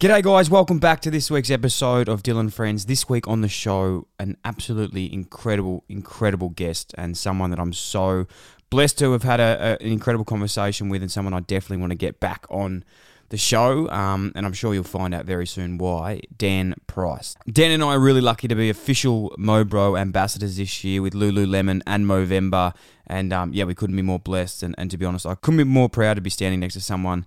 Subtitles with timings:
[0.00, 0.48] G'day, guys.
[0.48, 2.86] Welcome back to this week's episode of Dyl and Friends.
[2.86, 8.26] This week on the show, an absolutely incredible, incredible guest and someone that I'm so
[8.70, 11.90] blessed to have had a, a, an incredible conversation with, and someone I definitely want
[11.90, 12.82] to get back on
[13.28, 13.90] the show.
[13.90, 16.22] Um, and I'm sure you'll find out very soon why.
[16.34, 17.36] Dan Price.
[17.46, 21.82] Dan and I are really lucky to be official Mobro ambassadors this year with Lululemon
[21.86, 22.74] and Movember.
[23.06, 24.62] And um, yeah, we couldn't be more blessed.
[24.62, 26.80] And, and to be honest, I couldn't be more proud to be standing next to
[26.80, 27.26] someone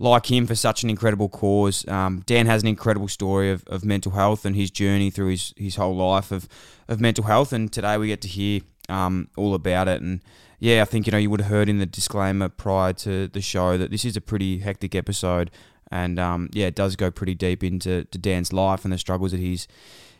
[0.00, 1.86] like him for such an incredible cause.
[1.86, 5.54] Um, Dan has an incredible story of, of mental health and his journey through his,
[5.58, 6.48] his whole life of,
[6.88, 7.52] of mental health.
[7.52, 10.00] And today we get to hear um, all about it.
[10.00, 10.22] And
[10.58, 13.42] yeah, I think, you know, you would have heard in the disclaimer prior to the
[13.42, 15.50] show that this is a pretty hectic episode.
[15.90, 19.32] And um, yeah, it does go pretty deep into to Dan's life and the struggles
[19.32, 19.68] that he's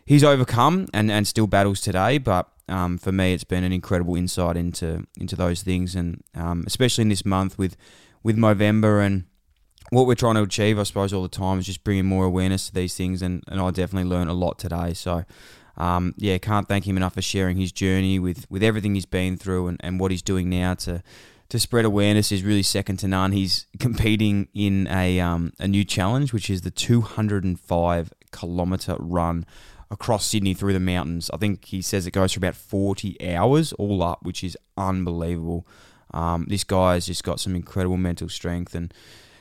[0.04, 2.18] he's overcome and, and still battles today.
[2.18, 6.64] But um, for me, it's been an incredible insight into into those things, and um,
[6.66, 7.76] especially in this month with
[8.22, 9.24] with Movember and
[9.90, 12.66] what we're trying to achieve, I suppose, all the time is just bringing more awareness
[12.66, 14.94] to these things, and, and I definitely learned a lot today.
[14.94, 15.24] So,
[15.76, 19.36] um, yeah, can't thank him enough for sharing his journey with, with everything he's been
[19.36, 21.02] through and, and what he's doing now to
[21.50, 23.32] to spread awareness is really second to none.
[23.32, 29.44] He's competing in a um, a new challenge, which is the 205 kilometer run
[29.90, 31.30] across Sydney through the mountains.
[31.34, 35.66] I think he says it goes for about 40 hours all up, which is unbelievable.
[36.14, 38.94] Um, this guy has just got some incredible mental strength and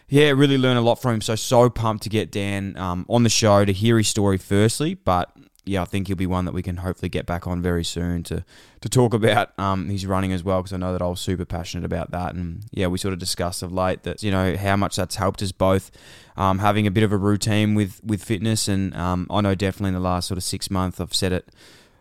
[0.09, 1.21] yeah, really learn a lot from him.
[1.21, 4.95] So so pumped to get Dan um, on the show to hear his story firstly,
[4.95, 5.31] but
[5.65, 8.23] yeah, I think he'll be one that we can hopefully get back on very soon
[8.23, 8.43] to
[8.81, 11.45] to talk about um, his running as well because I know that I was super
[11.45, 12.33] passionate about that.
[12.33, 15.43] And yeah, we sort of discussed of late that you know how much that's helped
[15.43, 15.91] us both
[16.37, 18.67] um, having a bit of a routine with with fitness.
[18.67, 21.47] And um, I know definitely in the last sort of six months I've said it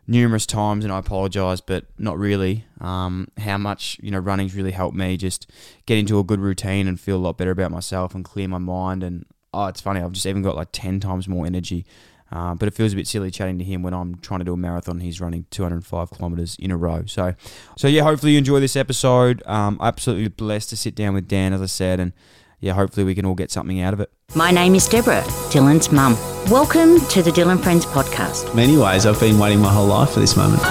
[0.09, 2.65] numerous times, and I apologise, but not really.
[2.81, 5.51] Um, how much you know running's really helped me just
[5.87, 8.59] get into a good routine and feel a lot better about myself and clear my
[8.59, 9.05] mind.
[9.05, 11.87] And oh, it's funny, I've just even got like ten times more energy.
[12.31, 14.53] Uh, but it feels a bit silly chatting to him when I'm trying to do
[14.53, 15.01] a marathon.
[15.01, 17.05] He's running 205 kilometers in a row.
[17.07, 17.35] So,
[17.79, 19.43] so yeah, hopefully you enjoy this episode.
[19.47, 22.13] Um, absolutely blessed to sit down with Dan, as I said, and
[22.61, 24.11] yeah, hopefully we can all get something out of it.
[24.35, 26.15] My name is Deborah, Dylan's mum.
[26.51, 28.55] Welcome to the Dyl and Friends podcast.
[28.55, 30.63] many ways, I've been waiting my whole life for this moment.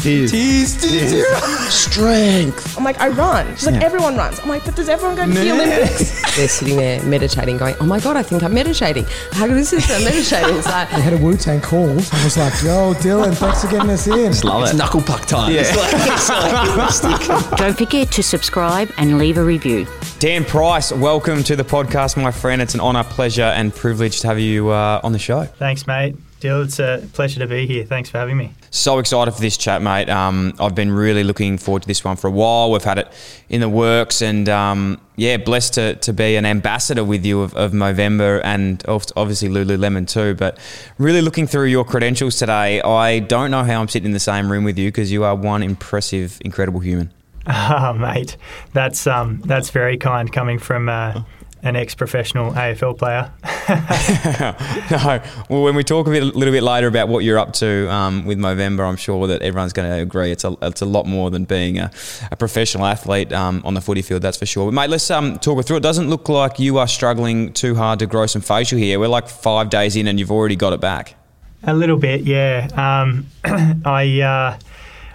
[0.00, 0.30] Tears.
[0.30, 1.26] Tears, tears.
[1.68, 2.78] Strength.
[2.78, 3.46] I'm like, I run.
[3.56, 4.40] She's like, everyone runs.
[4.40, 6.36] I'm like, but does everyone go to the Olympics?
[6.36, 9.04] They're sitting there meditating, going, oh my God, I think I'm meditating.
[9.32, 9.90] How good is this?
[9.90, 10.56] I'm meditating.
[10.56, 11.90] It's like, We had a Wu Tang call.
[11.90, 14.32] I was like, yo, Dylan, thanks for getting us in.
[14.32, 15.52] Just Love it's knuckle puck time.
[15.52, 15.60] Yeah.
[15.62, 19.86] It's like, it's like Don't forget to subscribe and leave a review.
[20.18, 22.62] Dan Price, welcome to the podcast, my friend.
[22.62, 25.44] It's an honour, pleasure, and privilege to have you uh, on the show.
[25.44, 26.16] Thanks, mate.
[26.40, 27.84] Dill, it's a pleasure to be here.
[27.84, 28.52] Thanks for having me.
[28.70, 30.08] So excited for this chat, mate.
[30.08, 32.70] Um, I've been really looking forward to this one for a while.
[32.70, 33.08] We've had it
[33.50, 37.54] in the works, and um, yeah, blessed to, to be an ambassador with you of,
[37.54, 40.34] of Movember and obviously Lululemon too.
[40.34, 40.58] But
[40.96, 44.50] really looking through your credentials today, I don't know how I'm sitting in the same
[44.50, 47.12] room with you because you are one impressive, incredible human.
[47.46, 48.36] Ah, mate,
[48.74, 51.22] that's um, that's very kind coming from uh,
[51.62, 53.30] an ex-professional AFL player.
[54.90, 57.52] no, well, when we talk a, bit, a little bit later about what you're up
[57.54, 60.86] to um, with Movember, I'm sure that everyone's going to agree it's a, it's a
[60.86, 61.90] lot more than being a,
[62.30, 64.66] a professional athlete um, on the footy field, that's for sure.
[64.66, 65.76] But, mate, let's um, talk it through.
[65.76, 68.98] It doesn't look like you are struggling too hard to grow some facial here.
[68.98, 71.14] We're like five days in and you've already got it back.
[71.62, 72.68] a little bit, yeah.
[72.74, 73.26] Um,
[73.84, 74.58] I uh,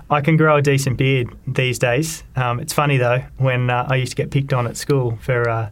[0.10, 2.24] I can grow a decent beard these days.
[2.36, 5.50] Um, it's funny though when uh, I used to get picked on at school for,
[5.50, 5.70] uh,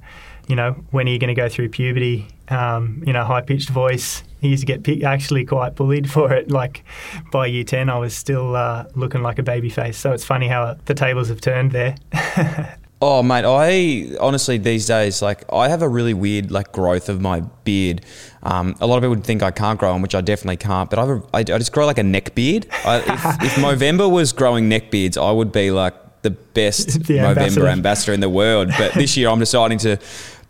[0.48, 2.28] you know, when are you going to go through puberty?
[2.50, 4.24] Um, you know, high pitched voice.
[4.44, 6.52] I used to get actually quite bullied for it.
[6.52, 6.84] Like
[7.32, 9.98] by year ten, I was still uh, looking like a baby face.
[9.98, 11.96] So it's funny how the tables have turned there.
[13.06, 17.20] Oh, mate, I honestly these days like I have a really weird like growth of
[17.20, 18.00] my beard.
[18.44, 20.90] Um, a lot of people would think I can't grow them, which I definitely can't.
[20.90, 22.66] But a, I, I just grow like a neck beard.
[22.86, 23.08] I, if,
[23.44, 27.68] if Movember was growing neck beards, I would be like the best The Movember ambassador.
[27.68, 28.14] ambassador.
[28.14, 28.72] in the world.
[28.78, 29.98] But this year I'm deciding to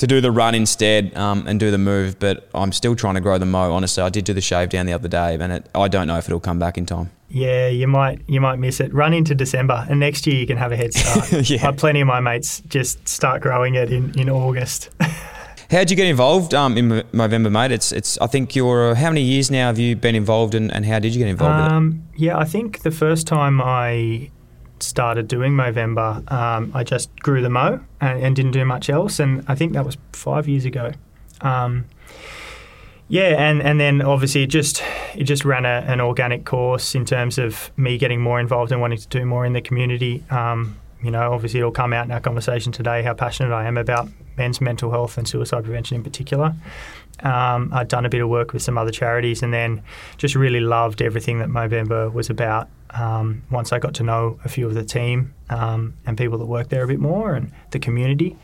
[0.04, 2.20] to do the run instead um, and do the move.
[2.20, 3.72] But I'm still trying to grow the mo.
[3.72, 6.18] Honestly, I did do the shave down the other day, and it, I don't know
[6.18, 7.10] if it'll come back in time.
[7.30, 8.94] Yeah, you might you might miss it.
[8.94, 11.32] Run into December, and next year you can have a head start.
[11.50, 11.68] Yeah.
[11.68, 14.90] Like plenty of my mates just start growing it in, in August.
[15.72, 17.72] How'd you get involved um, in Movember, mate?
[17.72, 18.18] It's it's.
[18.20, 18.96] I think you're.
[18.96, 21.72] How many years now have you been involved, in, and how did you get involved?
[21.72, 24.32] Um, yeah, I think the first time I
[24.84, 29.20] started doing Movember, um, I just grew the mo and, and didn't do much else,
[29.20, 30.92] and I think that was five years ago.
[31.42, 31.86] Um,
[33.08, 34.82] yeah, and, and then obviously it just
[35.16, 38.82] it just ran a, an organic course in terms of me getting more involved and
[38.82, 40.24] wanting to do more in the community.
[40.30, 43.78] Um, you know, obviously it'll come out in our conversation today how passionate I am
[43.78, 44.08] about
[44.38, 46.56] men's mental health and suicide prevention in particular.
[47.20, 49.84] Um, I'd done a bit of work with some other charities and then
[50.18, 52.70] just really loved everything that Movember was about.
[52.94, 56.46] Um, once I got to know a few of the team um, and people that
[56.46, 58.36] work there a bit more and the community.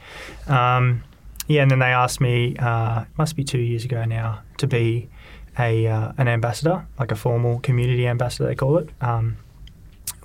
[0.48, 1.04] Um,
[1.48, 5.10] yeah, and then they asked me, uh, must be two years ago now, to be
[5.58, 9.38] a uh, an ambassador, like a formal community ambassador, they call it, um,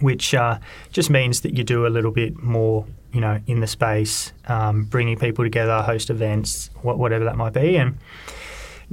[0.01, 0.59] which uh,
[0.93, 4.85] just means that you do a little bit more, you know, in the space, um,
[4.85, 7.97] bringing people together, host events, wha- whatever that might be, and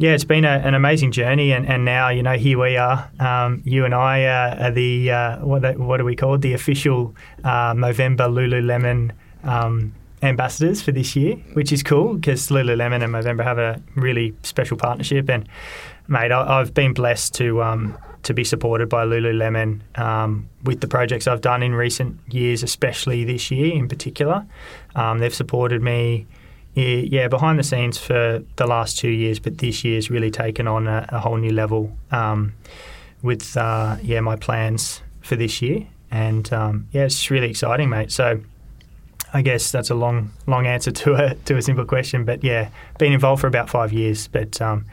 [0.02, 3.08] yeah, it's been a, an amazing journey, and, and now you know here we are.
[3.20, 6.42] Um, you and I uh, are the uh, what what are we called?
[6.42, 9.12] The official uh, Lululemon
[9.44, 9.94] um,
[10.24, 14.76] ambassadors for this year, which is cool because Lululemon and Movember have a really special
[14.76, 15.30] partnership.
[15.30, 15.48] And
[16.08, 20.88] mate, I, I've been blessed to um, to be supported by Lululemon um, with the
[20.88, 24.48] projects I've done in recent years, especially this year in particular.
[24.96, 26.26] Um, they've supported me
[26.74, 30.88] yeah, behind the scenes for the last two years, but this year's really taken on
[30.88, 32.54] a, a whole new level um,
[33.22, 38.12] with uh, yeah my plans for this year, and um, yeah, it's really exciting, mate.
[38.12, 38.42] So
[39.34, 42.70] I guess that's a long long answer to a to a simple question, but yeah,
[43.00, 44.86] been involved for about five years, but um,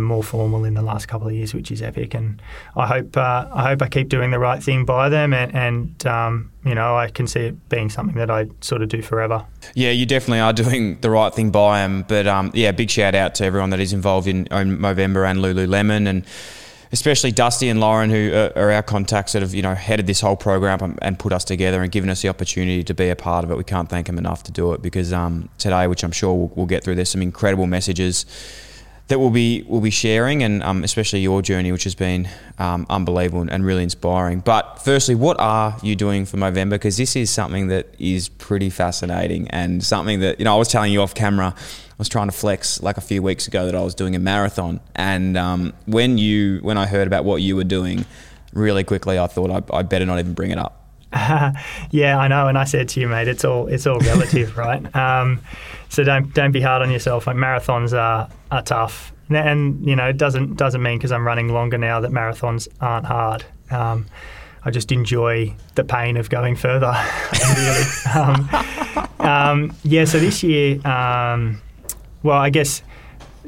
[0.00, 2.42] more formal in the last couple of years, which is epic, and
[2.76, 6.06] I hope uh, I hope I keep doing the right thing by them, and, and
[6.06, 9.44] um, you know I can see it being something that I sort of do forever.
[9.74, 12.04] Yeah, you definitely are doing the right thing by them.
[12.08, 15.40] But um, yeah, big shout out to everyone that is involved in, in Movember and
[15.40, 16.24] Lululemon, and
[16.92, 20.36] especially Dusty and Lauren, who are, our contacts that have you know headed this whole
[20.36, 23.50] program and, put us together and given us the opportunity to be a part of
[23.50, 23.56] it.
[23.56, 26.52] We can't thank them enough to do it because um, today, which I'm sure we'll,
[26.54, 28.24] we'll get through, there's some incredible messages
[29.08, 32.86] that we'll be we'll be sharing, and um, especially your journey, which has been um,
[32.88, 34.40] unbelievable and, really inspiring.
[34.40, 36.70] But firstly, what are you doing for Movember?
[36.70, 40.68] Because this is something that is pretty fascinating and something that you know I was
[40.68, 41.54] telling you off camera.
[41.98, 44.20] I was trying to flex like a few weeks ago that I was doing a
[44.20, 48.04] marathon, and um, when you when I heard about what you were doing,
[48.52, 50.88] really quickly I thought I, I better not even bring it up.
[51.90, 52.46] yeah, I know.
[52.46, 54.94] And I said to you, mate, it's all it's all relative, right?
[54.94, 55.40] Um,
[55.88, 57.26] so don't don't be hard on yourself.
[57.26, 61.48] Like marathons are are tough, and, you know it doesn't doesn't mean because I'm running
[61.48, 63.44] longer now that marathons aren't hard.
[63.72, 64.06] Um,
[64.64, 66.94] I just enjoy the pain of going further.
[68.14, 68.48] Um,
[69.18, 70.04] um, yeah.
[70.04, 71.60] So this year, um,
[72.22, 72.82] well, I guess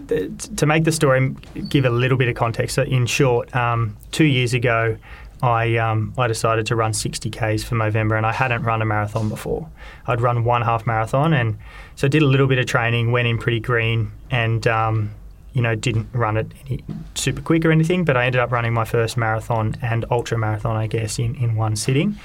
[0.09, 1.35] th- to make the story
[1.69, 2.79] give a little bit of context.
[2.79, 4.97] In short, um, two years ago.
[5.43, 8.85] I um, I decided to run 60 k's for Movember, and I hadn't run a
[8.85, 9.69] marathon before.
[10.07, 11.57] I'd run one half marathon, and
[11.97, 15.11] so did a little bit of training, went in pretty green, and um,
[15.55, 18.05] you know didn't run it any, super quick or anything.
[18.05, 21.57] But I ended up running my first marathon and ultra marathon, I guess, in in
[21.57, 22.19] one sitting,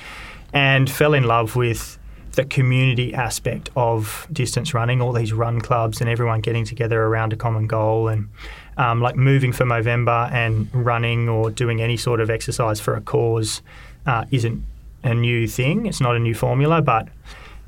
[0.52, 1.98] and fell in love with
[2.36, 7.34] the community aspect of distance running, all these run clubs and everyone getting together around
[7.34, 8.30] a common goal and
[8.78, 13.02] um, like moving for Movember and running or doing any sort of exercise for a
[13.02, 13.62] cause
[14.06, 14.64] uh, isn't
[15.04, 15.86] a new thing.
[15.86, 17.08] It's not a new formula, but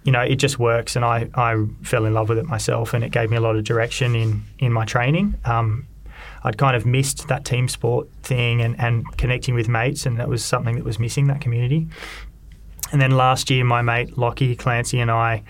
[0.03, 3.03] you know it just works, and I, I fell in love with it myself, and
[3.03, 5.35] it gave me a lot of direction in in my training.
[5.45, 5.87] Um,
[6.43, 10.29] I'd kind of missed that team sport thing and, and connecting with mates, and that
[10.29, 11.87] was something that was missing that community.
[12.91, 15.43] And then last year, my mate Lockie Clancy and I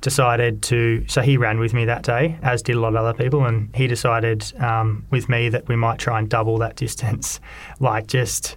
[0.00, 1.04] decided to.
[1.08, 3.74] So he ran with me that day, as did a lot of other people, and
[3.74, 7.40] he decided um, with me that we might try and double that distance,
[7.80, 8.56] like just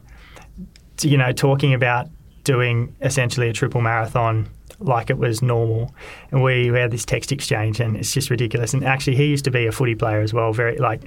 [1.01, 2.07] you know talking about
[2.43, 4.47] doing essentially a triple marathon
[4.79, 5.93] like it was normal.
[6.31, 8.73] And we, we had this text exchange, and it's just ridiculous.
[8.73, 10.53] And actually, he used to be a footy player as well.
[10.53, 11.01] Very like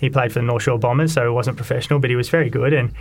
[0.00, 2.50] he played for the North Shore Bombers, so he wasn't professional, but he was very
[2.50, 2.72] good.
[2.72, 2.92] And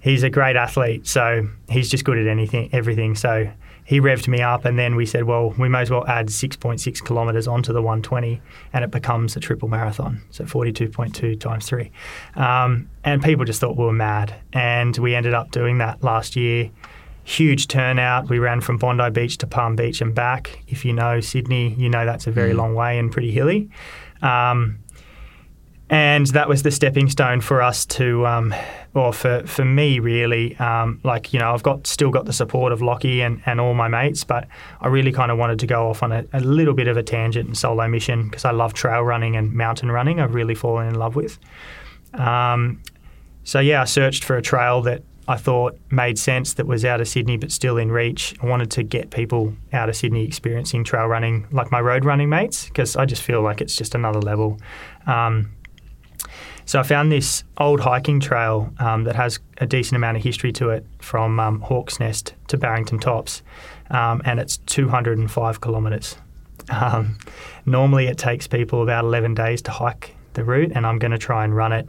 [0.00, 3.14] he's a great athlete, so he's just good at anything, everything.
[3.14, 3.50] So
[3.84, 7.04] he revved me up, and then we said, well, we may as well add 6.6
[7.04, 8.40] kilometres onto the 120,
[8.72, 10.22] and it becomes a triple marathon.
[10.30, 11.90] So 42.2 times three.
[12.34, 16.36] Um, and people just thought we were mad, and we ended up doing that last
[16.36, 16.70] year.
[17.24, 18.28] huge turnout.
[18.28, 20.62] We ran from Bondi Beach to Palm Beach and back.
[20.66, 23.70] If you know Sydney, you know that's a very long way and pretty hilly.
[24.22, 24.79] Um,
[25.90, 28.54] and that was the stepping stone for us to, um,
[28.94, 32.72] or for, for me really, um, like, you know, I've got still got the support
[32.72, 34.46] of Lockie and, and all my mates, but
[34.80, 37.02] I really kind of wanted to go off on a, a little bit of a
[37.02, 40.20] tangent and solo mission because I love trail running and mountain running.
[40.20, 41.40] I've really fallen in love with.
[42.14, 42.80] Um,
[43.42, 47.00] so yeah, I searched for a trail that I thought made sense that was out
[47.00, 48.36] of Sydney but still in reach.
[48.40, 52.28] I wanted to get people out of Sydney experiencing trail running like my road running
[52.28, 54.60] mates because I just feel like it's just another level.
[55.08, 55.50] Um,
[56.70, 60.52] so I found this old hiking trail um, that has a decent amount of history
[60.52, 61.64] to it from um,
[61.98, 63.42] Nest to Barrington Tops,
[63.90, 66.16] um, and it's 205 kilometres.
[66.68, 67.18] Um,
[67.66, 71.18] normally, it takes people about 11 days to hike the route, and I'm going to
[71.18, 71.88] try and run it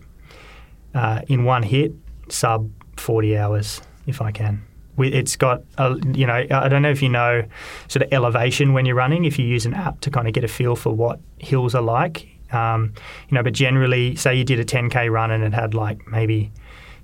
[0.96, 1.94] uh, in one hit,
[2.30, 4.64] sub 40 hours if I can.
[4.98, 7.44] It's got, a, you know, I don't know if you know
[7.88, 10.44] sort of elevation when you're running, if you use an app to kind of get
[10.44, 12.31] a feel for what hills are like.
[12.54, 12.94] Um,
[13.30, 16.52] you know, but generally, say you did a 10k run and it had like maybe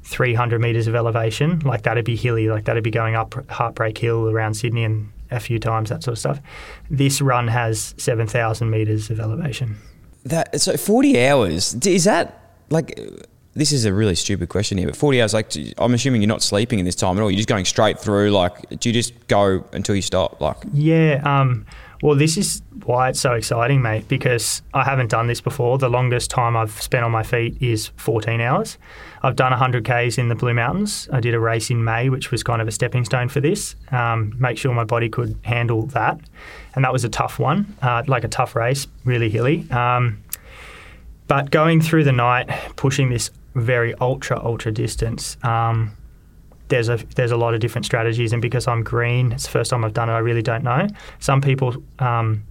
[0.03, 4.29] 300 meters of elevation, like that'd be hilly, like that'd be going up Heartbreak Hill
[4.29, 6.39] around Sydney and a few times that sort of stuff.
[6.89, 9.77] This run has 7,000 meters of elevation.
[10.25, 12.99] That so 40 hours is that like
[13.57, 16.43] this is a really stupid question here, but 40 hours, like, I'm assuming you're not
[16.43, 17.31] sleeping in this time at all.
[17.31, 18.29] You're just going straight through.
[18.29, 20.39] Like, do you just go until you stop?
[20.39, 21.21] Like, yeah.
[21.25, 21.65] Um,
[22.01, 25.77] well, this is why it's so exciting, mate, because I haven't done this before.
[25.77, 28.77] The longest time I've spent on my feet is 14 hours.
[29.23, 31.09] I've done 100 Ks in the Blue Mountains.
[31.11, 33.75] I did a race in May, which was kind of a stepping stone for this.
[33.91, 36.19] Um, make sure my body could handle that.
[36.75, 39.69] And that was a tough one, uh, like a tough race, really hilly.
[39.71, 40.23] Um,
[41.27, 45.35] but going through the night, pushing this very ultra ultra distance.
[45.43, 45.97] Um,
[46.69, 49.71] there's a there's a lot of different strategies, and because I'm green, it's the first
[49.71, 50.13] time I've done it.
[50.13, 50.88] I really don't know.
[51.19, 52.43] Some people um,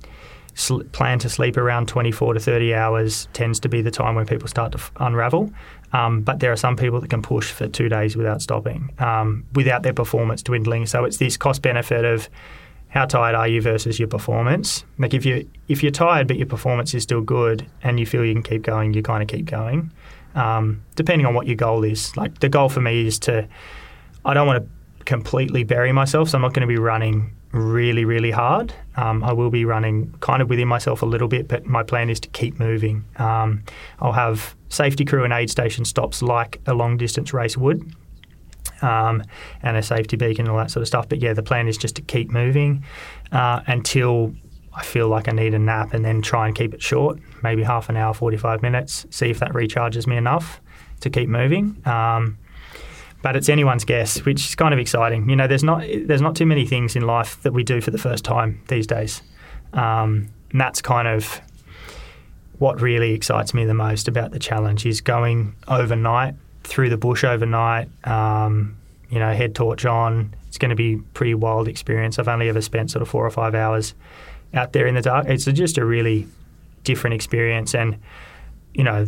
[0.54, 3.28] sl- plan to sleep around 24 to 30 hours.
[3.32, 5.52] Tends to be the time when people start to f- unravel.
[5.92, 9.44] Um, but there are some people that can push for two days without stopping, um,
[9.54, 10.86] without their performance dwindling.
[10.86, 12.28] So it's this cost benefit of
[12.88, 14.84] how tired are you versus your performance.
[14.98, 18.24] Like if you if you're tired but your performance is still good and you feel
[18.24, 19.92] you can keep going, you kind of keep going
[20.36, 22.16] um, depending on what your goal is.
[22.16, 23.48] Like the goal for me is to,
[24.26, 28.04] I don't want to completely bury myself, so I'm not going to be running really,
[28.04, 28.74] really hard.
[28.96, 32.10] Um, I will be running kind of within myself a little bit, but my plan
[32.10, 33.04] is to keep moving.
[33.16, 33.62] Um,
[34.00, 37.94] I'll have safety crew and aid station stops like a long distance race would.
[38.82, 39.22] Um,
[39.62, 41.08] and a safety beacon and all that sort of stuff.
[41.08, 42.84] But yeah, the plan is just to keep moving
[43.32, 44.34] uh, until
[44.74, 47.62] I feel like I need a nap and then try and keep it short, maybe
[47.62, 50.60] half an hour, 45 minutes, see if that recharges me enough
[51.00, 51.80] to keep moving.
[51.86, 52.36] Um,
[53.22, 55.28] but it's anyone's guess, which is kind of exciting.
[55.28, 57.90] You know, there's not there's not too many things in life that we do for
[57.90, 59.22] the first time these days,
[59.72, 61.40] um, and that's kind of
[62.58, 67.24] what really excites me the most about the challenge is going overnight through the bush
[67.24, 67.88] overnight.
[68.06, 68.76] Um,
[69.10, 70.34] you know, head torch on.
[70.48, 72.18] It's going to be pretty wild experience.
[72.18, 73.94] I've only ever spent sort of four or five hours
[74.54, 75.26] out there in the dark.
[75.28, 76.26] It's just a really
[76.82, 77.74] different experience.
[77.74, 77.98] And,
[78.74, 79.06] you know,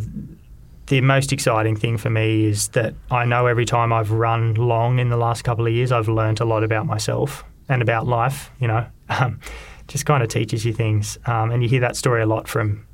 [0.89, 4.97] the most exciting thing for me is that I know every time I've run long
[4.97, 8.51] in the last couple of years, I've learned a lot about myself and about life,
[8.59, 8.85] you know.
[9.11, 9.39] Um,
[9.87, 11.17] just kind of teaches you things.
[11.25, 12.85] Um, and you hear that story a lot from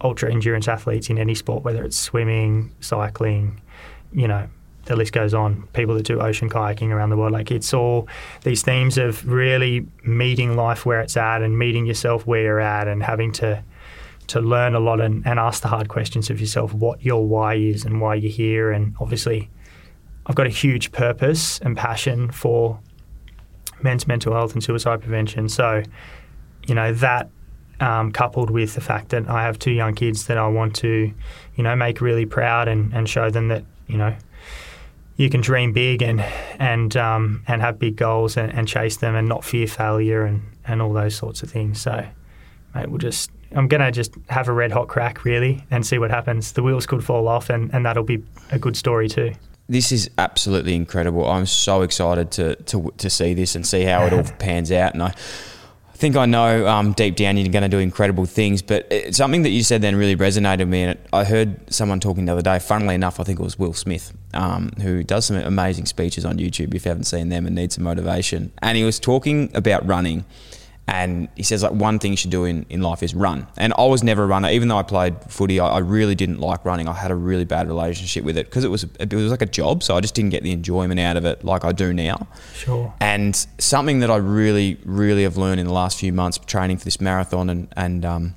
[0.00, 3.60] ultra endurance athletes in any sport, whether it's swimming, cycling,
[4.14, 4.48] you know,
[4.86, 5.68] the list goes on.
[5.74, 8.08] People that do ocean kayaking around the world, like it's all
[8.44, 12.88] these themes of really meeting life where it's at and meeting yourself where you're at
[12.88, 13.62] and having to
[14.28, 17.54] to learn a lot and, and ask the hard questions of yourself, what your why
[17.54, 18.70] is and why you're here.
[18.70, 19.50] And obviously,
[20.26, 22.78] I've got a huge purpose and passion for
[23.82, 25.48] men's mental health and suicide prevention.
[25.48, 25.82] So,
[26.66, 27.30] you know, that
[27.80, 31.12] um, coupled with the fact that I have two young kids that I want to,
[31.56, 34.14] you know, make really proud and, and show them that, you know,
[35.16, 36.20] you can dream big and
[36.60, 40.42] and um, and have big goals and, and, chase them and not fear failure and,
[40.64, 41.80] and all those sorts of things.
[41.80, 42.06] So,
[42.72, 46.10] mate, we'll just I'm gonna just have a red hot crack really and see what
[46.10, 46.52] happens.
[46.52, 49.32] The wheels could fall off and, and that'll be a good story too.
[49.68, 51.28] This is absolutely incredible.
[51.28, 54.94] I'm so excited to to, to see this and see how it all pans out.
[54.94, 55.12] And I
[55.98, 59.42] think I know um, deep down you're going to do incredible things, but it, something
[59.42, 60.82] that you said then really resonated with me.
[60.82, 63.58] And it, I heard someone talking the other day, funnily enough, I think it was
[63.58, 67.46] Will Smith, um, who does some amazing speeches on YouTube if you haven't seen them
[67.46, 68.52] and need some motivation.
[68.62, 70.24] And he was talking about running
[70.88, 73.46] And he says like one thing you should do in, in life is run.
[73.58, 75.60] And I was never a runner, even though I played footy.
[75.60, 76.88] I, I really didn't like running.
[76.88, 79.46] I had a really bad relationship with it because it was it was like a
[79.46, 82.26] job, so I just didn't get the enjoyment out of it like I do now.
[82.54, 82.94] Sure.
[83.00, 86.86] And something that I really, really have learned in the last few months training for
[86.86, 88.34] this marathon and and um,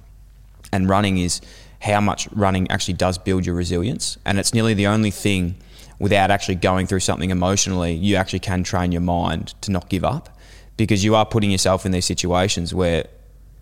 [0.73, 1.39] and running is
[1.79, 4.17] how much running actually does build your resilience.
[4.25, 5.55] And it's nearly the only thing
[5.99, 10.03] without actually going through something emotionally, you actually can train your mind to not give
[10.03, 10.37] up
[10.77, 13.05] because you are putting yourself in these situations where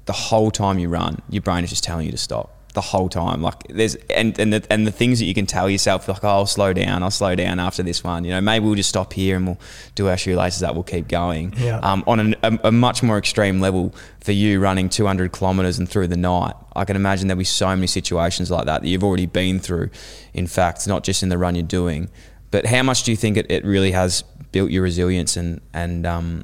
[0.05, 3.09] the whole time you run, your brain is just telling you to stop the whole
[3.09, 3.41] time.
[3.41, 6.29] Like there's and and the, and the things that you can tell yourself like oh,
[6.29, 8.23] I'll slow down, I'll slow down after this one.
[8.23, 9.59] You know, maybe we'll just stop here and we'll
[9.95, 10.75] do our shoelaces up.
[10.75, 11.53] We'll keep going.
[11.57, 11.79] Yeah.
[11.79, 15.89] Um, on an, a, a much more extreme level for you running 200 kilometers and
[15.89, 19.03] through the night, I can imagine there'll be so many situations like that that you've
[19.03, 19.89] already been through.
[20.33, 22.09] In fact, not just in the run you're doing,
[22.51, 26.07] but how much do you think it, it really has built your resilience and and
[26.07, 26.43] um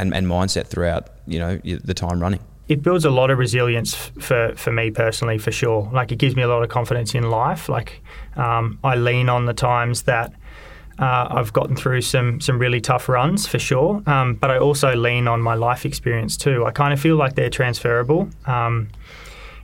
[0.00, 2.40] and, and mindset throughout you know the time running?
[2.68, 5.88] it builds a lot of resilience for, for me personally, for sure.
[5.90, 7.68] Like it gives me a lot of confidence in life.
[7.68, 8.02] Like
[8.36, 10.34] um, I lean on the times that
[10.98, 14.02] uh, I've gotten through some some really tough runs for sure.
[14.06, 16.66] Um, but I also lean on my life experience too.
[16.66, 18.28] I kind of feel like they're transferable.
[18.46, 18.88] Um,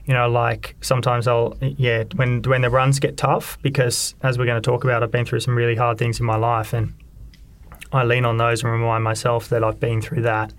[0.05, 4.45] you know, like sometimes I'll yeah when when the runs get tough because as we're
[4.45, 6.93] going to talk about, I've been through some really hard things in my life and
[7.91, 10.53] I lean on those and remind myself that I've been through that.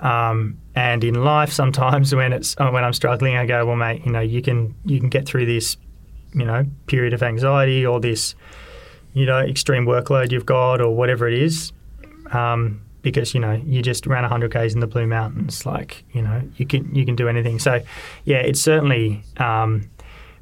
[0.00, 4.04] Um, and in life, sometimes when it's uh, when I'm struggling, I go, well, mate,
[4.04, 5.76] you know, you can you can get through this,
[6.34, 8.34] you know, period of anxiety or this,
[9.14, 11.72] you know, extreme workload you've got or whatever it is,
[12.32, 15.64] um, because you know you just ran 100 k's in the Blue Mountains.
[15.64, 17.58] Like you know, you can you can do anything.
[17.58, 17.80] So
[18.24, 19.88] yeah, it certainly um,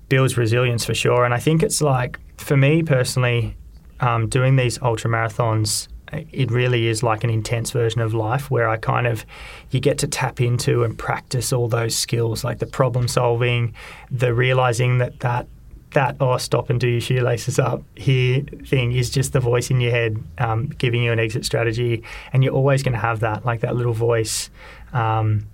[0.09, 1.25] builds resilience for sure.
[1.25, 3.57] And I think it's like for me personally,
[4.01, 8.69] um, doing these ultra marathons it really is like an intense version of life where
[8.69, 9.25] I kind of
[9.71, 13.75] you get to tap into and practice all those skills like the problem solving,
[14.11, 15.47] the realizing that that
[15.93, 19.81] that oh stop and do your shoelaces up here thing is just the voice in
[19.81, 22.03] your head um, giving you an exit strategy,
[22.33, 24.51] and you're always going to have that like that little voice.
[24.93, 25.47] Um,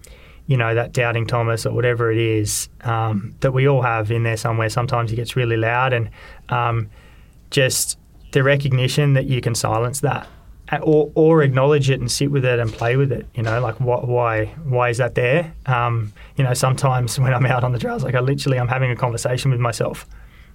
[0.47, 4.23] you know that doubting Thomas or whatever it is um, that we all have in
[4.23, 4.69] there somewhere.
[4.69, 6.09] Sometimes it gets really loud, and
[6.49, 6.89] um,
[7.51, 7.99] just
[8.33, 10.29] the recognition that you can silence that
[10.83, 13.26] or, or acknowledge it and sit with it and play with it.
[13.35, 15.52] You know, like what, why why is that there?
[15.66, 18.90] Um, you know, sometimes when I'm out on the trails, like I literally I'm having
[18.90, 20.07] a conversation with myself.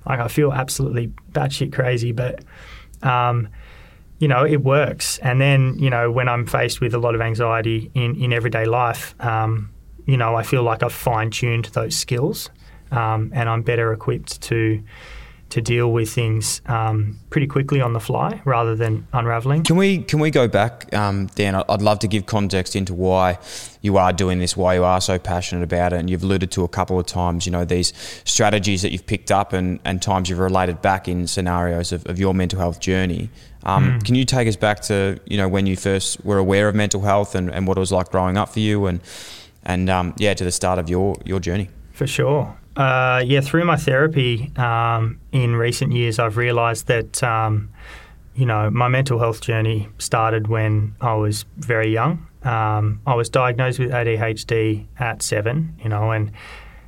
[0.06, 2.44] Like I feel absolutely batshit crazy, but
[3.04, 3.50] um,
[4.20, 5.18] you know it works.
[5.20, 8.66] And then you know when I'm faced with a lot of anxiety in in everyday
[8.66, 9.70] life, um,
[10.06, 12.50] you know I feel like I've fine tuned those skills,
[12.92, 14.84] um, and I'm better equipped to
[15.52, 19.64] to deal with things um, pretty quickly on the fly rather than unraveling.
[19.64, 21.56] Can we can we go back, um, Dan?
[21.56, 23.38] I'd love to give context into why
[23.82, 26.64] you are doing this, why you are so passionate about it, and you've alluded to
[26.64, 30.30] a couple of times, you know, these strategies that you've picked up and, and times
[30.30, 33.30] you've related back in scenarios of, of your mental health journey.
[33.64, 34.06] Um, mm.
[34.06, 37.02] Can you take us back to you know when you first were aware of mental
[37.02, 39.02] health and, and what it was like growing up for you, and
[39.64, 41.70] and um, yeah, to the start of your your journey?
[41.92, 42.56] For sure.
[42.76, 47.70] Uh, yeah, through my therapy um, in recent years, I've realised that um,
[48.34, 52.28] you know my mental health journey started when I was very young.
[52.44, 56.32] Um, I was diagnosed with ADHD at seven, you know, and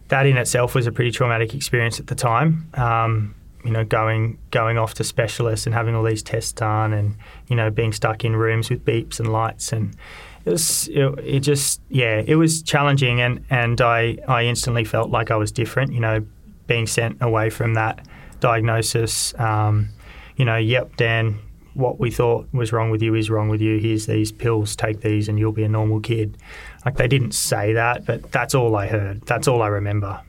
[0.07, 2.69] that in itself was a pretty traumatic experience at the time.
[2.75, 7.15] Um, you know, going going off to specialists and having all these tests done, and
[7.47, 9.95] you know, being stuck in rooms with beeps and lights and
[10.45, 15.09] it was it, it, just yeah it was challenging and and I I instantly felt
[15.09, 16.25] like I was different you know
[16.67, 18.05] being sent away from that
[18.39, 19.89] diagnosis um,
[20.35, 21.39] you know yep Dan
[21.73, 23.79] what we thought was wrong with you is wrong with you.
[23.79, 26.37] Here's these pills take these and you'll be a normal kid.
[26.85, 29.21] Like they didn't say that but that's all I heard.
[29.25, 30.21] That's all I remember.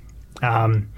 [0.42, 0.88] Um,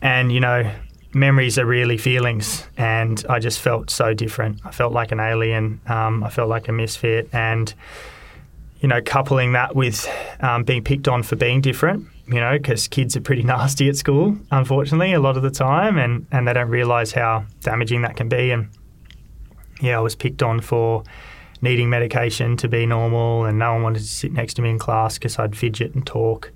[0.00, 0.70] and you know
[1.14, 4.60] memories are really feelings and I just felt so different.
[4.64, 7.72] I felt like an alien um, I felt like a misfit and
[8.82, 10.06] you know, coupling that with
[10.40, 13.96] um, being picked on for being different, you know, because kids are pretty nasty at
[13.96, 18.16] school, unfortunately, a lot of the time, and, and they don't realise how damaging that
[18.16, 18.50] can be.
[18.50, 18.68] And
[19.80, 21.04] yeah, I was picked on for
[21.62, 24.80] needing medication to be normal, and no one wanted to sit next to me in
[24.80, 26.50] class because I'd fidget and talk,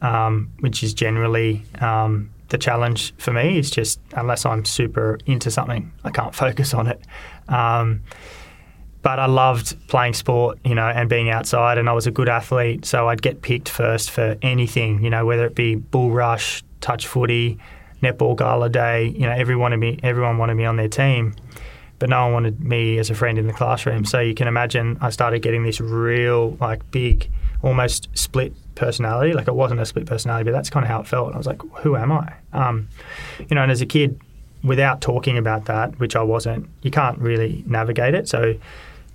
[0.00, 3.58] um, which is generally um, the challenge for me.
[3.58, 7.02] Is just unless I'm super into something, I can't focus on it.
[9.02, 11.76] But I loved playing sport, you know, and being outside.
[11.76, 15.26] And I was a good athlete, so I'd get picked first for anything, you know,
[15.26, 17.58] whether it be bull rush, touch footy,
[18.00, 19.06] netball gala day.
[19.06, 19.98] You know, everyone wanted me.
[20.02, 21.34] Everyone wanted me on their team,
[21.98, 24.04] but no one wanted me as a friend in the classroom.
[24.04, 27.28] So you can imagine, I started getting this real, like, big
[27.62, 29.32] almost split personality.
[29.32, 31.34] Like it wasn't a split personality, but that's kind of how it felt.
[31.34, 32.32] I was like, who am I?
[32.52, 32.88] Um,
[33.48, 34.20] you know, and as a kid,
[34.64, 38.28] without talking about that, which I wasn't, you can't really navigate it.
[38.28, 38.54] So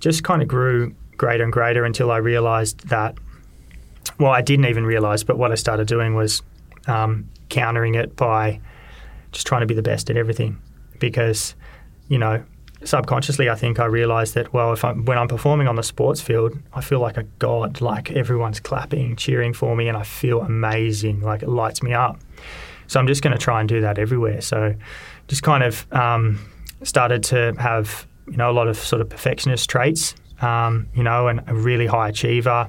[0.00, 3.16] just kind of grew greater and greater until I realized that,
[4.18, 6.42] well, I didn't even realize, but what I started doing was
[6.86, 8.60] um, countering it by
[9.32, 10.60] just trying to be the best at everything.
[10.98, 11.54] Because,
[12.08, 12.42] you know,
[12.82, 16.20] subconsciously, I think I realized that, well, if I'm, when I'm performing on the sports
[16.20, 17.80] field, I feel like a god.
[17.80, 21.20] Like everyone's clapping, cheering for me, and I feel amazing.
[21.20, 22.18] Like it lights me up.
[22.86, 24.40] So I'm just going to try and do that everywhere.
[24.40, 24.74] So
[25.28, 26.40] just kind of um,
[26.82, 31.28] started to have, you know, a lot of sort of perfectionist traits, um, you know,
[31.28, 32.68] and a really high achiever,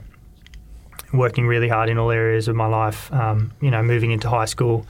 [1.13, 4.45] working really hard in all areas of my life, um, you know, moving into high
[4.45, 4.86] school.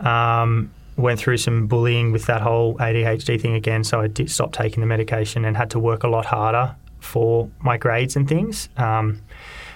[0.00, 4.52] Um, went through some bullying with that whole ADHD thing again, so I did stop
[4.52, 8.68] taking the medication and had to work a lot harder for my grades and things.
[8.76, 9.20] Um,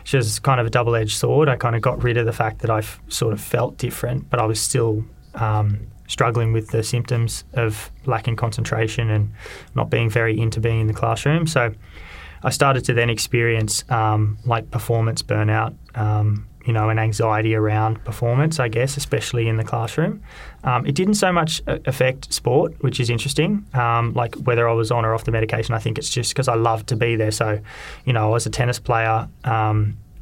[0.00, 1.48] which is kind of a double edged sword.
[1.48, 4.40] I kind of got rid of the fact that I sort of felt different, but
[4.40, 5.04] I was still
[5.34, 9.32] um, struggling with the symptoms of lacking concentration and
[9.76, 11.46] not being very into being in the classroom.
[11.46, 11.72] So
[12.42, 18.04] I started to then experience um, like performance burnout, um, you know, and anxiety around
[18.04, 20.20] performance, I guess, especially in the classroom.
[20.64, 23.64] Um, it didn't so much affect sport, which is interesting.
[23.72, 26.48] Um, like whether I was on or off the medication, I think it's just because
[26.48, 27.30] I loved to be there.
[27.30, 27.60] So,
[28.04, 29.28] you know, I was a tennis player.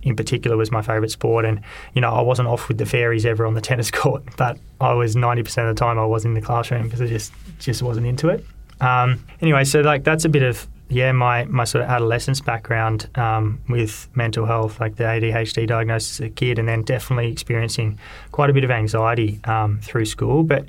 [0.08, 1.60] In particular was my favourite sport, and
[1.94, 4.94] you know I wasn't off with the fairies ever on the tennis court, but I
[4.94, 7.82] was ninety percent of the time I was in the classroom because I just just
[7.82, 8.44] wasn't into it.
[8.80, 13.10] Um, anyway, so like that's a bit of yeah, my, my sort of adolescence background
[13.14, 17.98] um, with mental health, like the ADHD diagnosis as a kid, and then definitely experiencing
[18.32, 20.42] quite a bit of anxiety um, through school.
[20.42, 20.64] But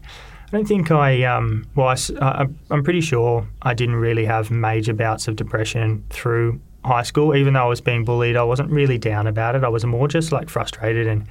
[0.47, 4.93] I don't think I, um, well, I, am pretty sure I didn't really have major
[4.93, 7.35] bouts of depression through high school.
[7.35, 9.63] Even though I was being bullied, I wasn't really down about it.
[9.63, 11.27] I was more just like frustrated and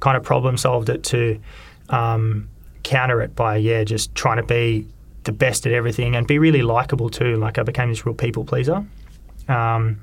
[0.00, 1.40] kind of problem solved it to
[1.90, 2.48] um,
[2.82, 4.86] counter it by, yeah, just trying to be
[5.24, 7.36] the best at everything and be really likable too.
[7.36, 8.84] Like I became this real people pleaser,
[9.48, 10.00] um,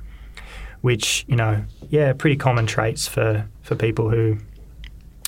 [0.81, 4.37] which you know, yeah, pretty common traits for for people who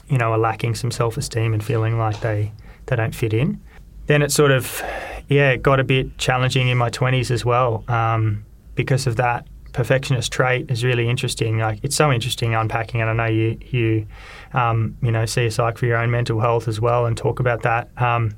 [0.07, 2.51] you know are lacking some self esteem and feeling like they
[2.85, 3.59] they don't fit in.
[4.07, 4.81] Then it sort of
[5.27, 10.31] yeah got a bit challenging in my twenties as well um, because of that perfectionist
[10.31, 11.59] trait is really interesting.
[11.59, 14.07] Like it's so interesting unpacking, and I know you you
[14.53, 17.39] um, you know see a psych for your own mental health as well, and talk
[17.39, 17.89] about that.
[18.01, 18.35] Um,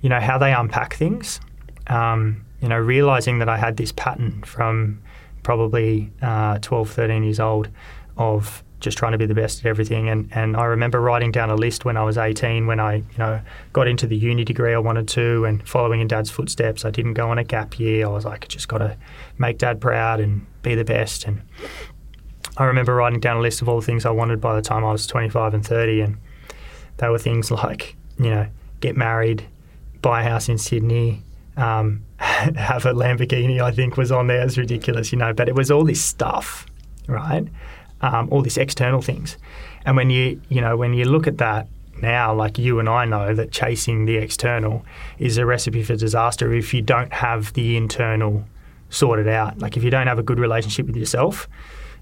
[0.00, 1.40] you know, how they unpack things.
[1.86, 5.00] Um, you know, realizing that I had this pattern from
[5.42, 7.68] probably uh, 12, 13 years old
[8.16, 10.08] of just trying to be the best at everything.
[10.08, 13.18] And, and I remember writing down a list when I was 18 when I, you
[13.18, 13.40] know,
[13.72, 16.84] got into the uni degree I wanted to and following in dad's footsteps.
[16.84, 18.06] I didn't go on a gap year.
[18.06, 18.96] I was like, I just got to
[19.38, 21.24] make dad proud and be the best.
[21.24, 21.42] And
[22.56, 24.84] I remember writing down a list of all the things I wanted by the time
[24.84, 26.00] I was 25 and 30.
[26.00, 26.18] And
[26.96, 28.46] they were things like, you know,
[28.80, 29.44] get married,
[30.02, 31.22] buy a house in Sydney,
[31.56, 34.42] um, have a Lamborghini, I think was on there.
[34.42, 36.66] It's ridiculous, you know, but it was all this stuff,
[37.06, 37.46] right?
[38.02, 39.36] Um, all these external things.
[39.84, 41.68] And when you, you know, when you look at that
[42.00, 44.84] now, like you and I know that chasing the external
[45.18, 48.44] is a recipe for disaster if you don't have the internal
[48.88, 49.58] sorted out.
[49.58, 51.46] Like if you don't have a good relationship with yourself,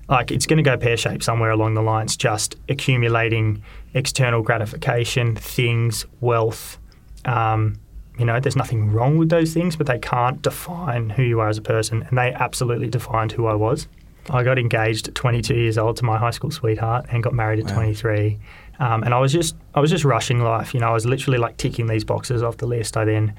[0.08, 5.34] like it's going to go pear shaped somewhere along the lines, just accumulating external gratification,
[5.34, 6.78] things, wealth,
[7.24, 7.78] um,
[8.18, 11.48] you know, there's nothing wrong with those things, but they can't define who you are
[11.48, 12.02] as a person.
[12.08, 13.86] And they absolutely defined who I was.
[14.30, 17.60] I got engaged at 22 years old to my high school sweetheart and got married
[17.60, 17.74] at wow.
[17.74, 18.38] 23.
[18.80, 20.74] Um, and I was just I was just rushing life.
[20.74, 22.96] You know, I was literally like ticking these boxes off the list.
[22.96, 23.34] I then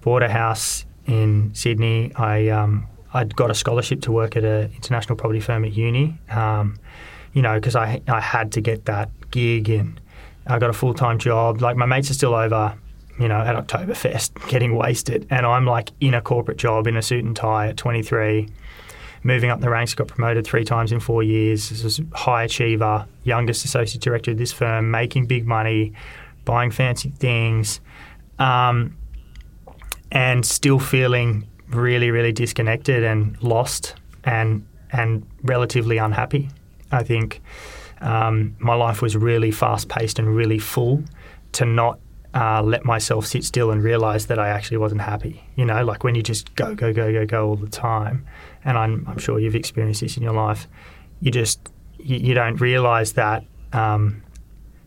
[0.00, 2.12] bought a house in Sydney.
[2.16, 6.18] I um, I'd got a scholarship to work at an international property firm at uni.
[6.30, 6.78] Um,
[7.32, 10.00] you know, because I I had to get that gig and
[10.46, 11.60] I got a full time job.
[11.60, 12.76] Like my mates are still over
[13.18, 15.26] you know, at Oktoberfest getting wasted.
[15.28, 18.48] And I'm like in a corporate job in a suit and tie at 23,
[19.22, 21.70] moving up the ranks, got promoted three times in four years.
[21.70, 25.92] This was high achiever, youngest associate director of this firm, making big money,
[26.44, 27.80] buying fancy things,
[28.38, 28.96] um,
[30.10, 36.48] and still feeling really, really disconnected and lost and and relatively unhappy.
[36.90, 37.40] I think
[38.00, 41.04] um, my life was really fast paced and really full
[41.52, 42.00] to not
[42.34, 45.42] uh, let myself sit still and realize that I actually wasn't happy.
[45.56, 48.26] You know, like when you just go, go, go, go, go all the time,
[48.64, 50.68] and I'm, I'm sure you've experienced this in your life,
[51.20, 51.60] you just
[51.98, 54.22] you, you don't realize that, um,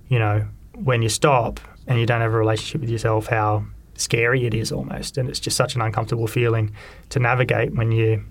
[0.08, 4.46] you know, when you stop and you don't have a relationship with yourself, how scary
[4.46, 6.74] it is almost, and it's just such an uncomfortable feeling
[7.10, 8.24] to navigate when you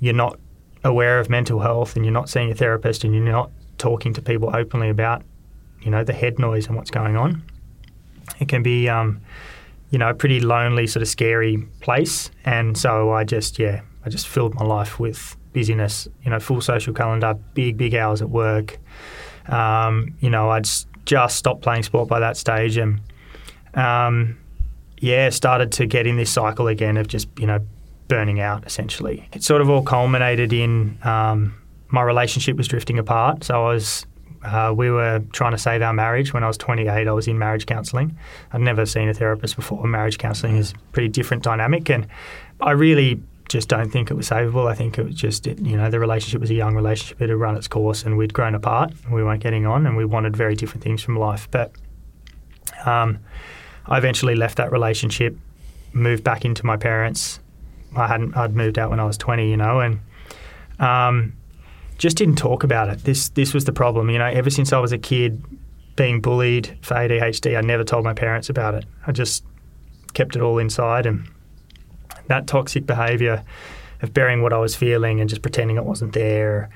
[0.00, 0.38] you're not
[0.82, 4.20] aware of mental health and you're not seeing a therapist and you're not talking to
[4.20, 5.22] people openly about,
[5.80, 7.42] you know, the head noise and what's going on,
[8.40, 9.20] it can be, um,
[9.90, 12.30] you know, a pretty lonely, sort of scary place.
[12.44, 16.60] And so I just, yeah, I just filled my life with busyness, you know, full
[16.60, 18.78] social calendar, big, big hours at work.
[19.48, 20.68] Um, you know, I'd
[21.04, 23.00] just stopped playing sport by that stage and,
[23.74, 24.38] um,
[24.98, 27.60] yeah, started to get in this cycle again of just, you know,
[28.08, 29.28] burning out essentially.
[29.32, 31.54] It sort of all culminated in um,
[31.88, 33.44] my relationship was drifting apart.
[33.44, 34.06] So I was,
[34.44, 37.08] uh, we were trying to save our marriage when I was 28.
[37.08, 38.16] I was in marriage counselling.
[38.52, 39.86] I'd never seen a therapist before.
[39.86, 42.06] Marriage counselling is pretty different dynamic, and
[42.60, 44.70] I really just don't think it was savable.
[44.70, 47.20] I think it was just, you know, the relationship was a young relationship.
[47.20, 48.92] It had run its course, and we'd grown apart.
[49.10, 51.48] We weren't getting on, and we wanted very different things from life.
[51.50, 51.72] But
[52.84, 53.18] um,
[53.86, 55.36] I eventually left that relationship,
[55.92, 57.40] moved back into my parents.
[57.96, 58.36] I hadn't.
[58.36, 60.00] I'd moved out when I was 20, you know, and
[60.80, 61.34] um,
[61.98, 63.04] just didn't talk about it.
[63.04, 64.26] This this was the problem, you know.
[64.26, 65.42] Ever since I was a kid,
[65.96, 68.84] being bullied for ADHD, I never told my parents about it.
[69.06, 69.44] I just
[70.12, 71.28] kept it all inside, and
[72.26, 73.44] that toxic behaviour
[74.02, 76.70] of burying what I was feeling and just pretending it wasn't there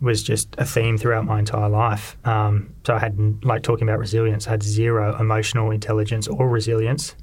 [0.00, 2.16] was just a theme throughout my entire life.
[2.26, 7.14] Um, so I had, like talking about resilience, I had zero emotional intelligence or resilience.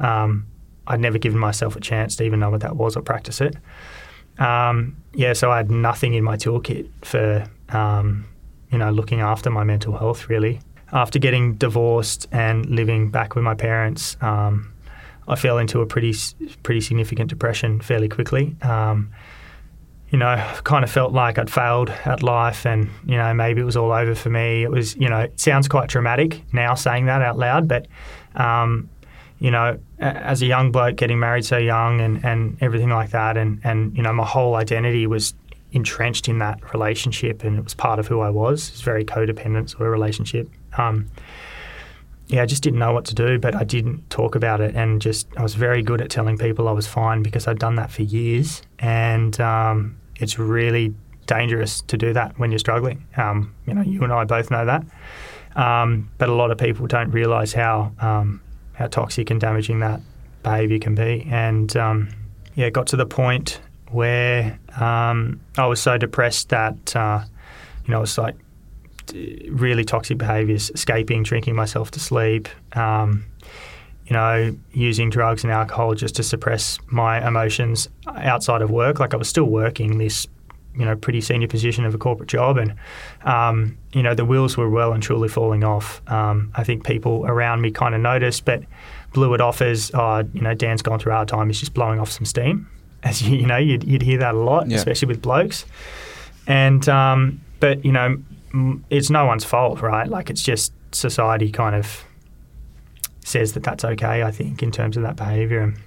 [0.00, 0.46] Um,
[0.86, 3.54] I'd never given myself a chance to even know what that was or practice it.
[4.42, 8.26] Um, yeah, so I had nothing in my toolkit for, um,
[8.70, 10.60] you know, looking after my mental health really.
[10.92, 14.72] After getting divorced and living back with my parents, um,
[15.28, 16.14] I fell into a pretty
[16.62, 18.56] pretty significant depression fairly quickly.
[18.62, 19.10] Um,
[20.10, 23.64] you know, kind of felt like I'd failed at life, and you know maybe it
[23.64, 24.64] was all over for me.
[24.64, 27.86] It was, you know, it sounds quite dramatic now saying that out loud, but
[28.34, 28.90] um,
[29.42, 33.36] you know, as a young bloke getting married so young and, and everything like that,
[33.36, 35.34] and and you know my whole identity was
[35.72, 38.68] entrenched in that relationship, and it was part of who I was.
[38.68, 40.48] It's very codependent sort of relationship.
[40.78, 41.08] Um,
[42.28, 45.02] yeah, I just didn't know what to do, but I didn't talk about it, and
[45.02, 47.90] just I was very good at telling people I was fine because I'd done that
[47.90, 50.94] for years, and um, it's really
[51.26, 53.04] dangerous to do that when you're struggling.
[53.16, 54.84] Um, you know, you and I both know that,
[55.56, 58.40] um, but a lot of people don't realise how um,
[58.82, 60.00] how toxic and damaging that
[60.42, 62.08] behaviour can be, and um,
[62.54, 67.22] yeah, it got to the point where um, I was so depressed that uh,
[67.86, 68.34] you know it's like
[69.48, 73.24] really toxic behaviours, escaping, drinking myself to sleep, um,
[74.06, 79.00] you know, using drugs and alcohol just to suppress my emotions outside of work.
[79.00, 80.26] Like I was still working this,
[80.76, 82.74] you know, pretty senior position of a corporate job, and
[83.24, 86.00] um, you know, the wheels were well and truly falling off.
[86.10, 88.62] Um, I think people around me kind of noticed, but
[89.12, 91.48] blew it off as, oh, you know, Dan's gone through hard time.
[91.48, 92.66] He's just blowing off some steam.
[93.04, 94.76] As you, you know, you'd, you'd hear that a lot, Yeah.
[94.76, 95.64] especially with blokes.
[96.46, 98.22] And um, but you know,
[98.90, 100.08] it's no one's fault, right?
[100.08, 102.04] Like it's just society kind of
[103.24, 104.22] says that that's okay.
[104.22, 105.78] I think in terms of that behaviour, and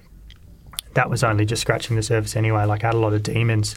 [0.96, 2.64] that was only just scratching the surface anyway.
[2.64, 3.76] Like I had a lot of demons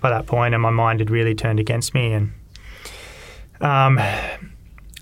[0.00, 2.12] by that point, and my mind had really turned against me.
[2.12, 2.32] And
[3.60, 4.00] um,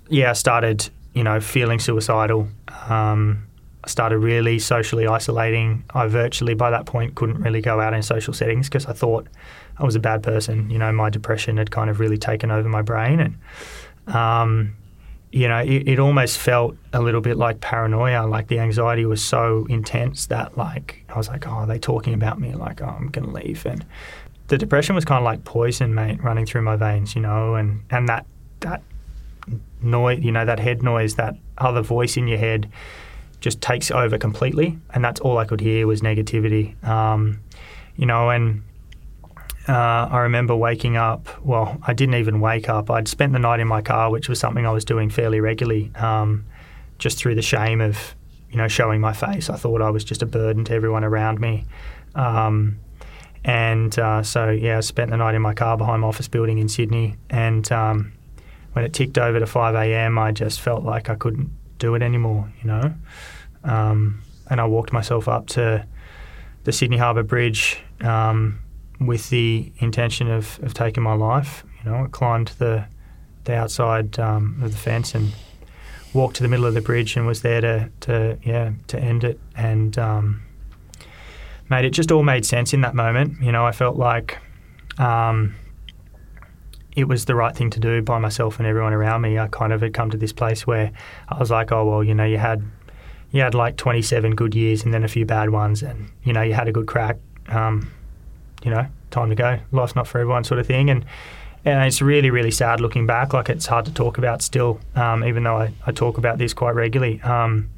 [0.09, 2.49] yeah, I started, you know, feeling suicidal.
[2.89, 3.47] Um,
[3.85, 5.85] I started really socially isolating.
[5.95, 9.29] I virtually, by that point, couldn't really go out in social settings because I thought
[9.77, 10.71] I was a bad person.
[10.71, 14.75] You know, my depression had kind of really taken over my brain, and um,
[15.31, 18.27] you know, it, it almost felt a little bit like paranoia.
[18.27, 22.15] Like the anxiety was so intense that, like, I was like, "Oh, are they talking
[22.15, 23.85] about me?" Like, "Oh, I'm gonna leave." And
[24.49, 27.15] the depression was kind of like poison, mate, running through my veins.
[27.15, 28.27] You know, and and that
[28.61, 28.83] that
[29.83, 32.71] noise, you know, that head noise, that other voice in your head,
[33.41, 34.79] just takes over completely.
[34.95, 36.83] And that's all I could hear was negativity.
[36.85, 37.41] Um,
[37.97, 38.63] you know, and
[39.69, 41.29] uh, I remember waking up.
[41.45, 42.91] Well, I didn't even wake up.
[42.91, 45.93] I'd spent the night in my car, which was something I was doing fairly regularly,
[45.97, 46.47] um,
[46.99, 48.15] just through the shame of,
[48.51, 49.51] you know, showing my face.
[49.51, 51.67] I thought I was just a burden to everyone around me.
[52.15, 52.79] Um,
[53.45, 56.59] and uh, so, yeah, I spent the night in my car behind my office building
[56.59, 57.17] in Sydney.
[57.29, 58.13] And um,
[58.73, 62.03] when it ticked over to 5 a.m., I just felt like I couldn't do it
[62.03, 62.95] anymore, you know.
[63.65, 65.87] Um, and I walked myself up to
[66.65, 68.61] the Sydney Harbour Bridge um,
[69.01, 71.65] with the intention of, of taking my life.
[71.85, 72.87] You know, I climbed the
[73.45, 75.33] the outside um, of the fence and
[76.13, 79.25] walked to the middle of the bridge and was there to, to yeah to end
[79.25, 79.41] it.
[79.57, 80.43] And um,
[81.69, 83.41] mate, it just all made sense in that moment.
[83.41, 84.39] You know, I felt like
[84.99, 85.55] um,
[86.97, 89.39] it was the right thing to do by myself and everyone around me.
[89.39, 90.93] I kind of had come to this place where
[91.29, 92.63] I was like, oh well, you know, you had
[93.31, 96.43] you had like 27 good years and then a few bad ones, and you know,
[96.43, 97.17] you had a good crack.
[97.49, 97.91] Um,
[98.65, 99.59] you know, time to go.
[99.73, 100.91] Life's not for everyone, sort of thing.
[100.91, 101.05] And
[101.65, 103.33] and it's really, really sad looking back.
[103.33, 106.55] Like it's hard to talk about still, um, even though I, I talk about this
[106.55, 107.21] quite regularly.
[107.23, 107.69] Um,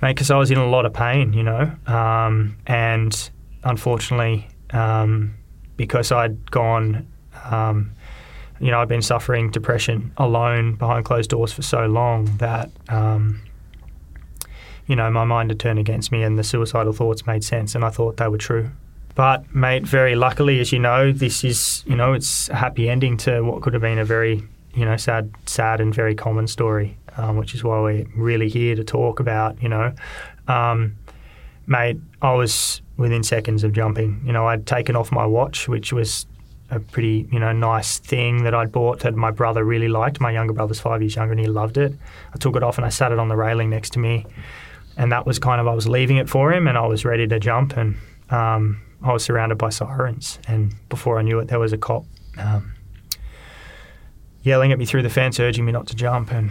[0.00, 3.30] mate, because I was in a lot of pain, you know, um, and
[3.64, 5.34] unfortunately, um,
[5.76, 7.06] because I'd gone,
[7.44, 7.92] um,
[8.60, 13.42] you know, I'd been suffering depression alone behind closed doors for so long that, um,
[14.86, 17.84] you know, my mind had turned against me and the suicidal thoughts made sense and
[17.84, 18.70] I thought they were true.
[19.20, 23.18] But, mate, very luckily, as you know, this is, you know, it's a happy ending
[23.18, 24.42] to what could have been a very,
[24.74, 28.74] you know, sad, sad and very common story, um, which is why we're really here
[28.74, 29.92] to talk about, you know.
[30.48, 30.96] Um,
[31.66, 34.22] mate, I was within seconds of jumping.
[34.24, 36.24] You know, I'd taken off my watch, which was
[36.70, 40.18] a pretty, you know, nice thing that I'd bought that my brother really liked.
[40.18, 41.92] My younger brother's five years younger and he loved it.
[42.32, 44.24] I took it off and I sat it on the railing next to me.
[44.96, 47.28] And that was kind of, I was leaving it for him and I was ready
[47.28, 47.76] to jump.
[47.76, 47.98] And
[48.30, 50.38] um, I was surrounded by sirens.
[50.46, 52.04] And before I knew it, there was a cop
[52.38, 52.74] um,
[54.42, 56.32] yelling at me through the fence, urging me not to jump.
[56.32, 56.50] And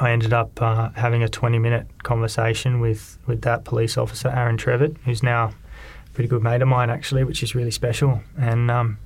[0.00, 4.56] I ended up uh, having a 20 minute conversation with, with that police officer, Aaron
[4.56, 5.52] Trevitt, who's now
[6.06, 8.22] a pretty good mate of mine, actually, which is really special.
[8.38, 8.98] And, um,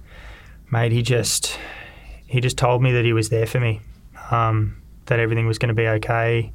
[0.71, 1.59] mate, he just,
[2.27, 3.81] he just told me that he was there for me,
[4.31, 6.53] um, that everything was going to be okay.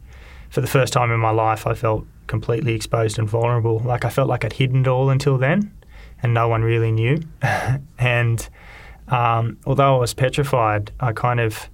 [0.49, 3.79] For the first time in my life, I felt completely exposed and vulnerable.
[3.79, 5.71] Like I felt like I'd hidden it all until then,
[6.21, 7.19] and no one really knew.
[7.99, 8.49] and
[9.07, 11.69] um, although I was petrified, I kind of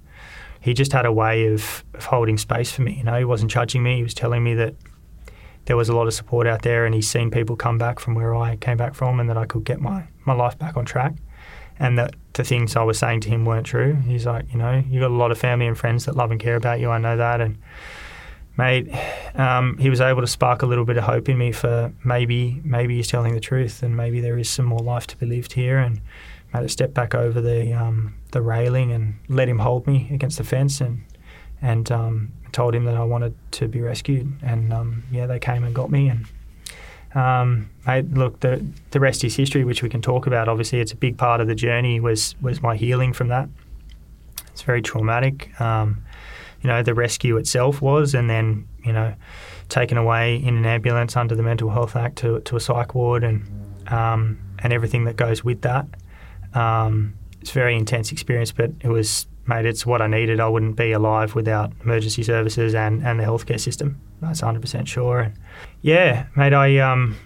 [0.60, 2.94] he just had a way of, of holding space for me.
[2.94, 3.96] You know, he wasn't judging me.
[3.96, 4.74] He was telling me that
[5.66, 8.14] there was a lot of support out there, and he's seen people come back from
[8.14, 10.84] where I came back from, and that I could get my my life back on
[10.84, 11.14] track.
[11.78, 13.94] And that the things I was saying to him weren't true.
[14.06, 16.38] He's like, you know, you've got a lot of family and friends that love and
[16.38, 16.88] care about you.
[16.88, 17.58] I know that, and
[18.56, 18.88] mate,
[19.34, 22.60] um, he was able to spark a little bit of hope in me for maybe
[22.64, 25.54] maybe he's telling the truth, and maybe there is some more life to be lived
[25.54, 26.00] here, and
[26.54, 30.38] had to step back over the um, the railing and let him hold me against
[30.38, 31.04] the fence and
[31.60, 34.32] and um, told him that I wanted to be rescued.
[34.42, 36.08] And um, yeah, they came and got me.
[36.08, 36.26] And
[37.14, 40.48] um, I, look, the the rest is history, which we can talk about.
[40.48, 42.00] Obviously, it's a big part of the journey.
[42.00, 43.48] Was was my healing from that.
[44.52, 45.60] It's very traumatic.
[45.60, 46.04] Um,
[46.64, 49.14] you know, the rescue itself was, and then you know,
[49.68, 53.22] taken away in an ambulance under the Mental Health Act to to a psych ward
[53.22, 53.46] and
[53.88, 55.86] um, and everything that goes with that.
[56.54, 60.40] Um, it's a very intense experience, but it was, mate, it's what I needed.
[60.40, 64.00] I wouldn't be alive without emergency services and, and the healthcare system.
[64.22, 65.20] That's 100% sure.
[65.20, 65.34] And
[65.82, 67.18] yeah, mate, I, um,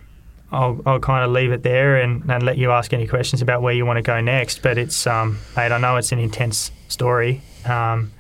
[0.51, 3.63] I'll, I'll kind of leave it there and, and let you ask any questions about
[3.63, 4.63] where you want to go next.
[4.63, 8.11] But it's, um, mate, I know it's an intense story um,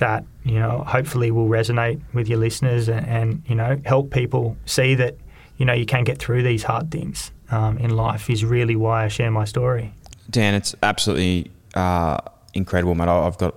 [0.00, 4.56] that, you know, hopefully will resonate with your listeners and, and, you know, help people
[4.66, 5.16] see that,
[5.56, 9.04] you know, you can get through these hard things um, in life is really why
[9.04, 9.94] I share my story.
[10.28, 12.18] Dan, it's absolutely uh,
[12.54, 13.08] incredible, mate.
[13.08, 13.54] I've got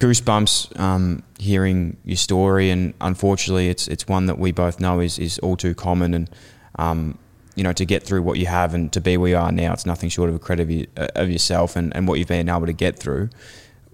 [0.00, 5.18] goosebumps um, hearing your story, and unfortunately, it's it's one that we both know is
[5.18, 6.14] is all too common.
[6.14, 6.30] And
[6.78, 7.18] um,
[7.56, 9.72] you know, to get through what you have and to be where you are now,
[9.72, 12.48] it's nothing short of a credit of, you, of yourself and, and what you've been
[12.48, 13.28] able to get through.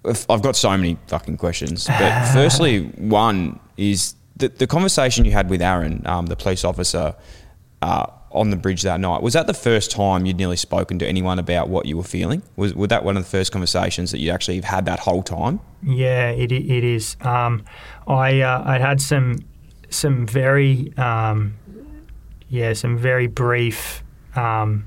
[0.04, 5.48] I've got so many fucking questions, but firstly, one is the, the conversation you had
[5.48, 7.14] with Aaron, um, the police officer.
[7.82, 9.22] Uh, on the bridge that night.
[9.22, 12.42] Was that the first time you'd nearly spoken to anyone about what you were feeling?
[12.56, 15.60] Was, was that one of the first conversations that you actually had that whole time?
[15.82, 17.16] Yeah, it, it is.
[17.20, 17.64] Um,
[18.08, 19.38] I uh, I had some
[19.88, 21.54] some very um,
[22.48, 24.02] yeah some very brief
[24.34, 24.86] um,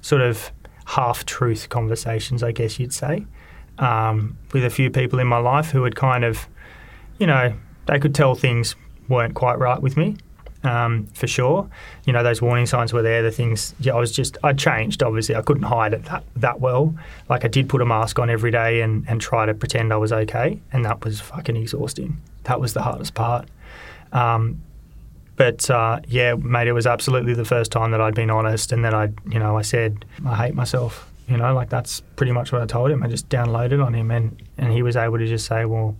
[0.00, 0.50] sort of
[0.86, 3.24] half truth conversations, I guess you'd say,
[3.78, 6.46] um, with a few people in my life who had kind of
[7.18, 7.54] you know
[7.86, 8.76] they could tell things
[9.08, 10.16] weren't quite right with me
[10.64, 11.68] um, for sure.
[12.04, 13.22] You know, those warning signs were there.
[13.22, 15.36] The things, yeah, I was just, I changed, obviously.
[15.36, 16.94] I couldn't hide it that, that well.
[17.28, 19.96] Like, I did put a mask on every day and, and try to pretend I
[19.96, 20.60] was okay.
[20.72, 22.20] And that was fucking exhausting.
[22.44, 23.48] That was the hardest part.
[24.12, 24.62] Um,
[25.36, 28.84] but uh, yeah, mate, it was absolutely the first time that I'd been honest and
[28.84, 31.10] that I, you know, I said, I hate myself.
[31.28, 33.02] You know, like that's pretty much what I told him.
[33.02, 35.96] I just downloaded on him and, and he was able to just say, well,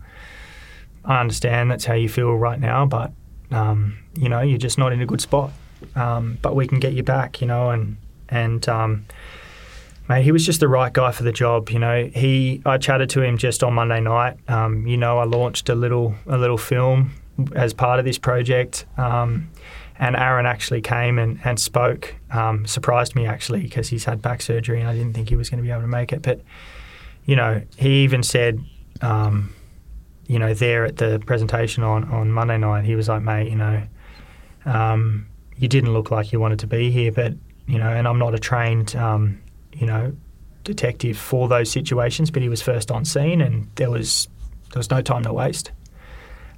[1.04, 3.12] I understand that's how you feel right now, but
[3.50, 5.52] um, you know, you're just not in a good spot.
[5.94, 7.96] Um, but we can get you back, you know, and
[8.28, 9.04] and um,
[10.08, 11.70] mate, he was just the right guy for the job.
[11.70, 14.38] You know, he I chatted to him just on Monday night.
[14.48, 17.12] Um, you know, I launched a little a little film
[17.54, 18.86] as part of this project.
[18.96, 19.50] Um,
[19.98, 24.42] and Aaron actually came and, and spoke, um, surprised me actually because he's had back
[24.42, 26.22] surgery and I didn't think he was going to be able to make it.
[26.22, 26.40] But,
[27.24, 28.60] you know, he even said,
[29.02, 29.54] um,
[30.26, 33.56] you know, there at the presentation on, on Monday night, he was like, mate, you
[33.56, 33.82] know,
[34.64, 35.26] um,
[35.56, 37.34] you didn't look like you wanted to be here, but
[37.66, 39.40] you know, and I'm not a trained, um,
[39.72, 40.14] you know,
[40.64, 44.28] detective for those situations, but he was first on scene, and there was
[44.72, 45.70] there was no time to waste.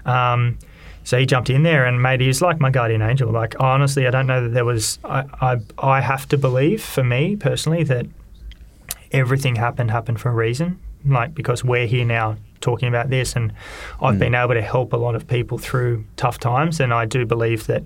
[0.05, 0.59] Um,
[1.07, 3.31] so he jumped in there, and mate, he was like my guardian angel.
[3.31, 4.99] Like honestly, I don't know that there was.
[5.05, 8.07] I I, I have to believe, for me personally, that
[9.13, 10.81] everything happened happened for a reason.
[11.05, 13.53] Like because we're here now talking about this, and
[14.03, 17.25] I've been able to help a lot of people through tough times, and I do
[17.25, 17.85] believe that.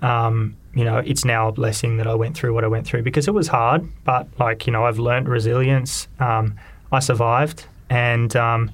[0.00, 3.02] Um, you know, it's now a blessing that I went through what I went through
[3.02, 6.08] because it was hard, but like, you know, I've learned resilience.
[6.18, 6.58] Um,
[6.90, 8.70] I survived, and um,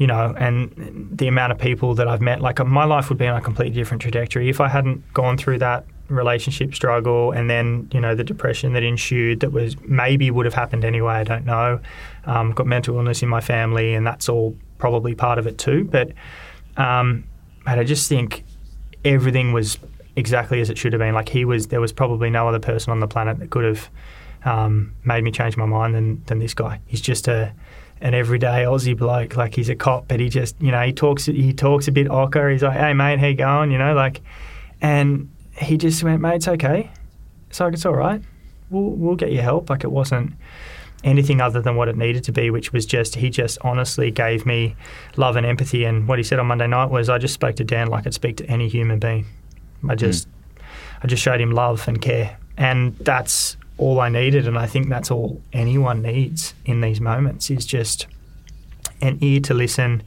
[0.00, 3.26] you know, and the amount of people that I've met, like my life would be
[3.26, 7.86] on a completely different trajectory if I hadn't gone through that relationship struggle and then,
[7.92, 11.12] you know, the depression that ensued that was maybe would have happened anyway.
[11.12, 11.80] I don't know.
[12.24, 15.84] Um, got mental illness in my family, and that's all probably part of it too.
[15.84, 16.12] But,
[16.78, 17.24] um,
[17.66, 18.44] I just think
[19.04, 19.78] everything was
[20.16, 21.14] exactly as it should have been.
[21.14, 23.90] Like he was, there was probably no other person on the planet that could have
[24.46, 26.80] um, made me change my mind than than this guy.
[26.86, 27.52] He's just a
[28.00, 29.36] an everyday Aussie bloke.
[29.36, 32.08] Like he's a cop, but he just you know he talks he talks a bit
[32.08, 32.50] ochre.
[32.50, 33.70] He's like, hey mate, how you going?
[33.70, 34.20] You know, like,
[34.80, 36.90] and he just went, mate, it's okay.
[37.48, 38.22] It's like it's all right.
[38.70, 39.70] We'll we'll get you help.
[39.70, 40.32] Like it wasn't
[41.02, 44.46] anything other than what it needed to be, which was just he just honestly gave
[44.46, 44.76] me
[45.16, 45.84] love and empathy.
[45.84, 48.14] And what he said on Monday night was, I just spoke to Dan like I'd
[48.14, 49.26] speak to any human being.
[49.88, 49.98] I hmm.
[49.98, 50.28] just
[51.02, 54.46] I just showed him love and care, and that's all I needed.
[54.46, 58.06] And I think that's all anyone needs in these moments is just
[59.00, 60.02] an ear to listen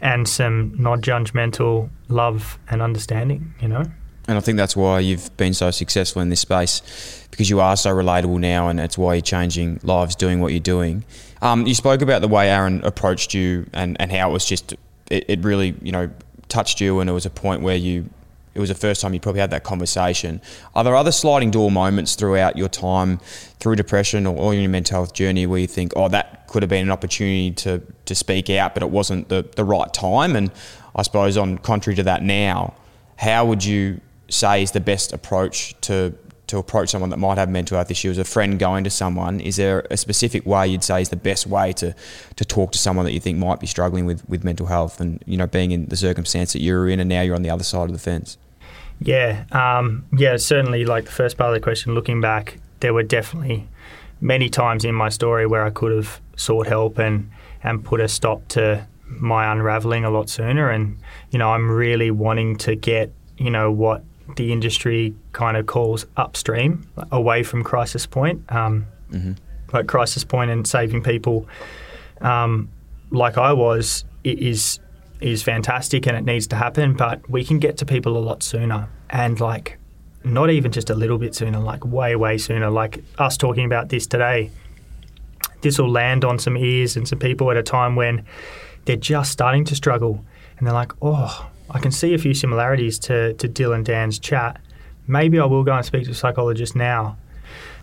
[0.00, 3.54] and some non-judgmental love and understanding.
[3.60, 3.84] You know.
[4.28, 7.76] And I think that's why you've been so successful in this space because you are
[7.76, 11.04] so relatable now, and that's why you're changing lives doing what you're doing.
[11.42, 14.74] Um, you spoke about the way Aaron approached you and, and how it was just,
[15.10, 16.10] it, it really, you know,
[16.48, 18.08] touched you, and it was a point where you,
[18.54, 20.40] it was the first time you probably had that conversation.
[20.74, 23.18] Are there other sliding door moments throughout your time
[23.60, 26.70] through depression or, or your mental health journey where you think, oh, that could have
[26.70, 30.34] been an opportunity to, to speak out, but it wasn't the, the right time?
[30.34, 30.50] And
[30.96, 32.74] I suppose, on contrary to that now,
[33.16, 36.14] how would you say is the best approach to
[36.50, 39.56] to approach someone that might have mental health issues, a friend going to someone, is
[39.56, 41.94] there a specific way you'd say is the best way to,
[42.36, 45.22] to talk to someone that you think might be struggling with, with mental health and,
[45.26, 47.64] you know, being in the circumstance that you're in and now you're on the other
[47.64, 48.36] side of the fence?
[49.00, 50.84] Yeah, um, yeah, certainly.
[50.84, 53.66] Like the first part of the question, looking back, there were definitely
[54.20, 57.30] many times in my story where I could have sought help and
[57.62, 60.68] and put a stop to my unraveling a lot sooner.
[60.68, 60.98] And
[61.30, 64.04] you know, I'm really wanting to get you know what
[64.36, 68.42] the industry kind of calls upstream, away from crisis point.
[68.50, 69.32] Um, Mm-hmm.
[69.72, 71.48] Like crisis point and saving people,
[72.20, 72.68] um,
[73.10, 74.78] like I was, is
[75.20, 76.94] is fantastic and it needs to happen.
[76.94, 79.78] But we can get to people a lot sooner, and like
[80.22, 82.70] not even just a little bit sooner, like way way sooner.
[82.70, 84.52] Like us talking about this today,
[85.62, 88.24] this will land on some ears and some people at a time when
[88.84, 90.24] they're just starting to struggle,
[90.56, 94.18] and they're like, oh, I can see a few similarities to to Dylan and Dan's
[94.18, 94.60] chat.
[95.06, 97.16] Maybe I will go and speak to a psychologist now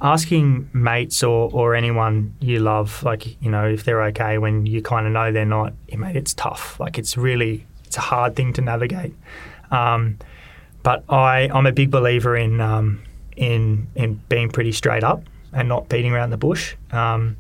[0.02, 4.82] asking mates or, or anyone you love, like, you know, if they're okay when you
[4.82, 6.80] kind of know they're not, mate, it's tough.
[6.80, 9.14] Like, it's really, it's a hard thing to navigate.
[9.72, 10.20] Um,
[10.84, 13.04] but I, I'm a big believer in, um,
[13.36, 16.76] in, in being pretty straight up and not beating around the bush.
[16.92, 17.38] Um,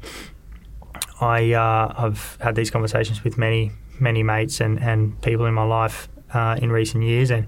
[1.21, 5.63] I, uh, I've had these conversations with many, many mates and, and people in my
[5.63, 7.47] life uh, in recent years, and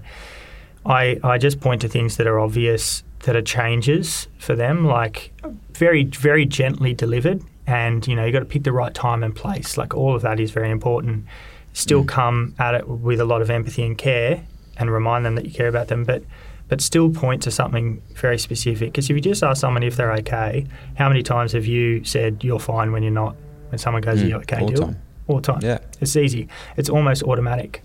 [0.86, 5.32] I, I just point to things that are obvious that are changes for them, like
[5.72, 7.42] very, very gently delivered.
[7.66, 9.76] And, you know, you've got to pick the right time and place.
[9.76, 11.26] Like all of that is very important.
[11.72, 14.44] Still come at it with a lot of empathy and care
[14.78, 16.22] and remind them that you care about them, but
[16.68, 18.92] but still point to something very specific.
[18.92, 22.42] Because if you just ask someone if they're okay, how many times have you said
[22.44, 23.34] you're fine when you're not?
[23.70, 24.60] When someone goes, Mm, Are you okay?
[24.60, 25.02] all the Dylan?" time.
[25.26, 25.60] All the time.
[25.62, 25.78] Yeah.
[26.00, 26.48] It's easy.
[26.76, 27.82] It's almost automatic.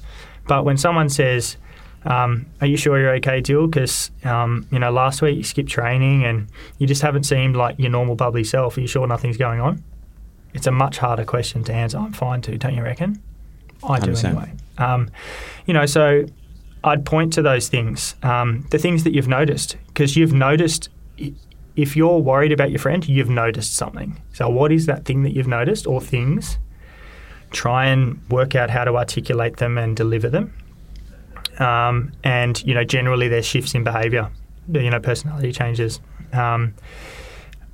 [0.47, 1.57] But when someone says,
[2.05, 5.69] um, "Are you sure you're okay, Dill?" Because um, you know last week you skipped
[5.69, 8.77] training and you just haven't seemed like your normal bubbly self.
[8.77, 9.83] Are you sure nothing's going on?
[10.53, 11.97] It's a much harder question to answer.
[11.97, 13.21] I'm fine too, don't you reckon?
[13.83, 14.25] I do 100%.
[14.25, 14.51] anyway.
[14.77, 15.09] Um,
[15.65, 16.25] you know, so
[16.83, 20.89] I'd point to those things, um, the things that you've noticed, because you've noticed.
[21.75, 24.21] If you're worried about your friend, you've noticed something.
[24.31, 26.57] So, what is that thing that you've noticed, or things?
[27.55, 30.53] Try and work out how to articulate them and deliver them
[31.59, 34.29] um, and you know generally there's shifts in behaviour,
[34.71, 35.99] you know personality changes.
[36.33, 36.73] Um,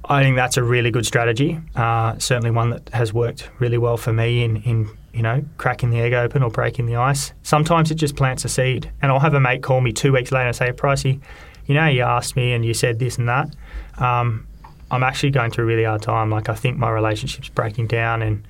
[0.05, 1.59] I think that's a really good strategy.
[1.75, 5.89] Uh, certainly one that has worked really well for me in, in you know cracking
[5.89, 7.33] the egg open or breaking the ice.
[7.43, 10.31] Sometimes it just plants a seed, and I'll have a mate call me two weeks
[10.31, 11.19] later and say, "Pricey,
[11.65, 13.53] you know, you asked me and you said this and that.
[13.97, 14.47] Um,
[14.89, 16.29] I'm actually going through a really hard time.
[16.29, 18.45] Like I think my relationship's breaking down, and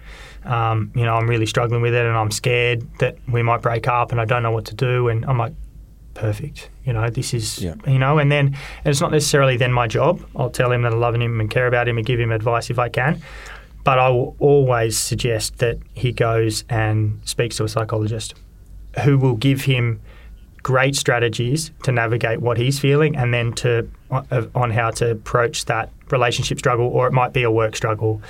[0.46, 3.88] um, you know, I'm really struggling with it, and I'm scared that we might break
[3.88, 5.08] up, and I don't know what to do.
[5.10, 5.54] And I'm like,
[6.14, 6.70] perfect.
[6.86, 7.76] You know, this is, Yeah.
[7.88, 10.22] you know, and then and it's not necessarily then my job.
[10.36, 12.70] I'll tell him that I love him and care about him and give him advice
[12.70, 13.22] if I can.
[13.84, 18.36] But I will always suggest that he goes and speaks to a psychologist
[19.04, 20.02] who will give him
[20.62, 25.66] great strategies to navigate what he's feeling and then to uh, on how to approach
[25.66, 28.22] that relationship struggle or it might be a work struggle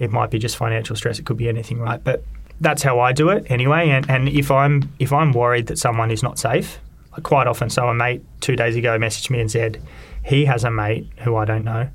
[0.00, 2.24] it might be just financial stress it could be anything right but
[2.60, 6.10] that's how I do it anyway and, and if I'm if I'm worried that someone
[6.10, 6.80] is not safe
[7.22, 9.80] quite often so a mate two days ago messaged me and said
[10.24, 11.88] he has a mate who I don't know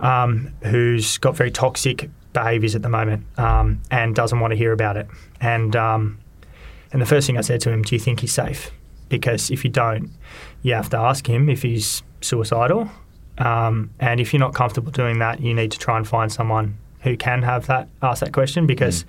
[0.00, 4.72] um, who's got very toxic behaviours at the moment um, and doesn't want to hear
[4.72, 5.08] about it
[5.40, 6.18] and um,
[6.94, 8.70] and the first thing I said to him, do you think he's safe?
[9.08, 10.10] Because if you don't,
[10.62, 12.88] you have to ask him if he's suicidal.
[13.36, 16.78] Um, and if you're not comfortable doing that, you need to try and find someone
[17.04, 19.04] who can have that ask that question because,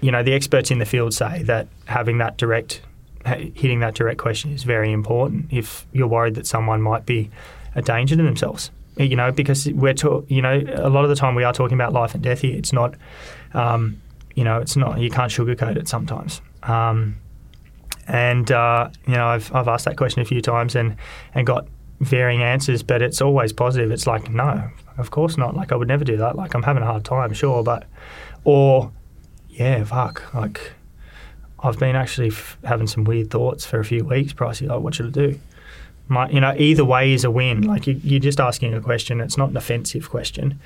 [0.00, 2.82] you know, the experts in the field say that having that direct,
[3.24, 5.46] hitting that direct question is very important.
[5.50, 7.30] If you're worried that someone might be
[7.74, 9.94] a danger to themselves, you know, because we're,
[10.28, 12.56] you know, a lot of the time we are talking about life and death here.
[12.56, 12.94] It's not,
[13.54, 14.00] um,
[14.34, 15.00] you know, it's not.
[15.00, 16.42] You can't sugarcoat it sometimes.
[16.64, 17.16] Um,
[18.06, 20.96] and uh, you know, I've, I've asked that question a few times and,
[21.34, 21.66] and got
[22.00, 23.90] varying answers, but it's always positive.
[23.90, 25.56] It's like, no, of course not.
[25.56, 26.36] Like, I would never do that.
[26.36, 27.86] Like, I'm having a hard time, sure, but,
[28.44, 28.92] or,
[29.48, 30.72] yeah, fuck, like,
[31.60, 34.68] I've been actually f- having some weird thoughts for a few weeks, Pricey.
[34.68, 35.40] Like, what should I do?
[36.06, 37.62] My, you know, either way is a win.
[37.62, 39.20] Like, you, you're just asking a question.
[39.20, 40.60] It's not an offensive question.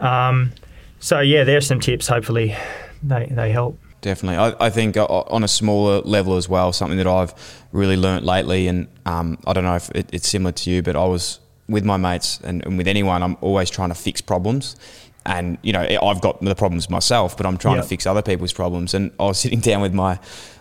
[0.00, 0.52] Um,
[1.00, 2.08] so, yeah, there's some tips.
[2.08, 2.54] Hopefully,
[3.02, 3.78] they, they help.
[4.04, 4.36] Definitely.
[4.36, 7.32] I, I think uh, on a smaller level as well, something that I've
[7.72, 10.94] really learnt lately, and um, I don't know if it, it's similar to you, but
[10.94, 11.40] I was
[11.70, 14.76] with my mates and, and with anyone, I'm always trying to fix problems.
[15.24, 17.84] And, you know, I've got the problems myself, but I'm trying Yep.
[17.84, 18.92] to fix other people's problems.
[18.92, 20.18] And I was sitting down with my,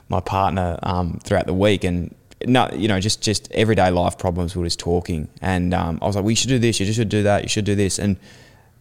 [0.07, 2.15] my partner um, throughout the week and
[2.45, 4.55] no, you know, just just everyday life problems.
[4.55, 6.77] We were just talking, and um, I was like, "We should do this.
[6.77, 7.43] You should do that.
[7.43, 8.17] You should do this." And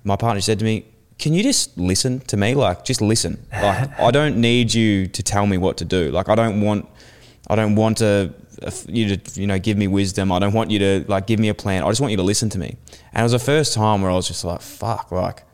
[0.02, 0.84] my partner said to me,
[1.22, 2.54] "Can you just listen to me?
[2.54, 3.34] Like, just listen.
[3.52, 6.10] Like, I don't need you to tell me what to do.
[6.10, 6.88] Like, I don't want,
[7.48, 8.34] I don't want to
[8.86, 10.30] you to you know give me wisdom.
[10.30, 11.82] I don't want you to like give me a plan.
[11.82, 12.76] I just want you to listen to me."
[13.12, 15.44] And it was the first time where I was just like, "Fuck!" Like,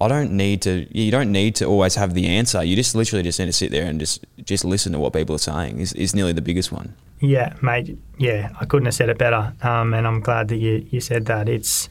[0.00, 0.72] I don't need to.
[0.90, 2.62] You don't need to always have the answer.
[2.62, 5.34] You just literally just need to sit there and just just listen to what people
[5.34, 5.78] are saying.
[5.78, 6.94] Is is nearly the biggest one.
[7.20, 7.96] Yeah, mate.
[8.18, 9.54] Yeah, I couldn't have said it better.
[9.62, 11.48] Um, and I'm glad that you, you said that.
[11.48, 11.88] It's,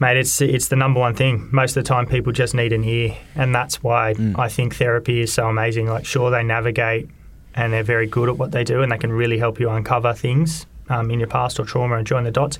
[0.00, 1.48] mate, it's it's the number one thing.
[1.52, 4.36] Most of the time, people just need an ear, and that's why mm.
[4.38, 5.86] I think therapy is so amazing.
[5.86, 7.08] Like, sure, they navigate,
[7.54, 10.12] and they're very good at what they do, and they can really help you uncover
[10.14, 12.58] things um, in your past or trauma and join the dots.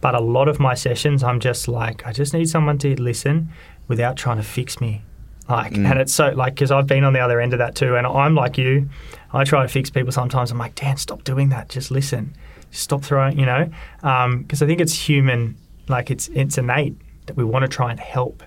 [0.00, 3.50] But a lot of my sessions, I'm just like, I just need someone to listen
[3.86, 5.02] without trying to fix me.
[5.48, 5.90] Like, mm.
[5.90, 8.06] and it's so like because I've been on the other end of that too, and
[8.06, 8.88] I'm like you.
[9.32, 10.50] I try to fix people sometimes.
[10.50, 11.68] I'm like, Dan, stop doing that.
[11.68, 12.34] Just listen.
[12.70, 13.38] Stop throwing.
[13.38, 13.70] You know,
[14.02, 15.56] um, because I think it's human.
[15.90, 18.42] Like it's it's innate that we want to try and help.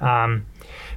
[0.00, 0.46] Um,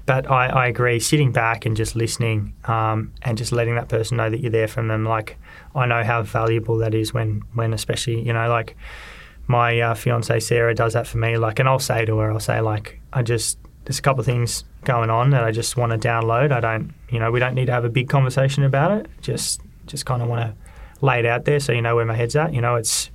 [0.06, 1.00] but I, I agree.
[1.00, 4.68] Sitting back and just listening, um, and just letting that person know that you're there
[4.68, 5.04] for them.
[5.04, 5.38] Like
[5.76, 8.78] I know how valuable that is when when especially you know like
[9.48, 11.38] my uh, fiance Sarah does that for me.
[11.38, 14.26] Like, and I'll say to her, I'll say like, I just there's a couple of
[14.26, 16.52] things going on that I just want to download.
[16.52, 19.08] I don't, you know, we don't need to have a big conversation about it.
[19.22, 22.16] Just just kind of want to lay it out there so you know where my
[22.16, 22.54] head's at.
[22.54, 23.10] You know, it's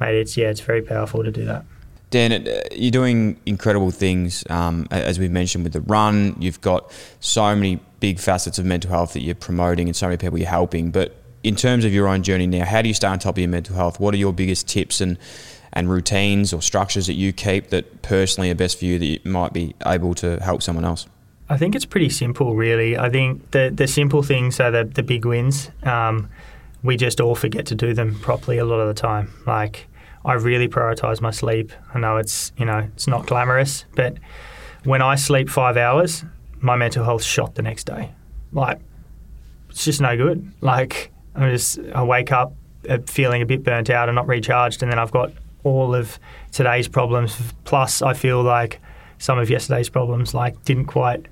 [0.00, 1.64] mate, it's yeah, it's very powerful to do that.
[2.10, 4.44] Dan, you're doing incredible things.
[4.50, 8.90] Um, as we've mentioned with the run, you've got so many big facets of mental
[8.90, 10.90] health that you're promoting and so many people you're helping.
[10.90, 13.38] But in terms of your own journey now, how do you stay on top of
[13.38, 14.00] your mental health?
[14.00, 15.18] What are your biggest tips and
[15.72, 19.20] and routines or structures that you keep that personally are best for you that you
[19.24, 21.06] might be able to help someone else?
[21.48, 22.98] I think it's pretty simple, really.
[22.98, 25.70] I think the the simple things are the the big wins.
[25.84, 26.28] Um,
[26.82, 29.32] we just all forget to do them properly a lot of the time.
[29.46, 29.86] Like
[30.24, 31.72] I really prioritize my sleep.
[31.94, 34.18] I know it's you know it's not glamorous, but
[34.84, 36.24] when I sleep five hours,
[36.60, 38.12] my mental health shot the next day.
[38.52, 38.80] Like
[39.70, 40.52] it's just no good.
[40.60, 42.52] Like I just I wake up
[42.88, 45.32] uh, feeling a bit burnt out and not recharged, and then I've got
[45.64, 46.18] all of
[46.52, 47.40] today's problems.
[47.64, 48.80] Plus, I feel like
[49.18, 51.26] some of yesterday's problems like didn't quite,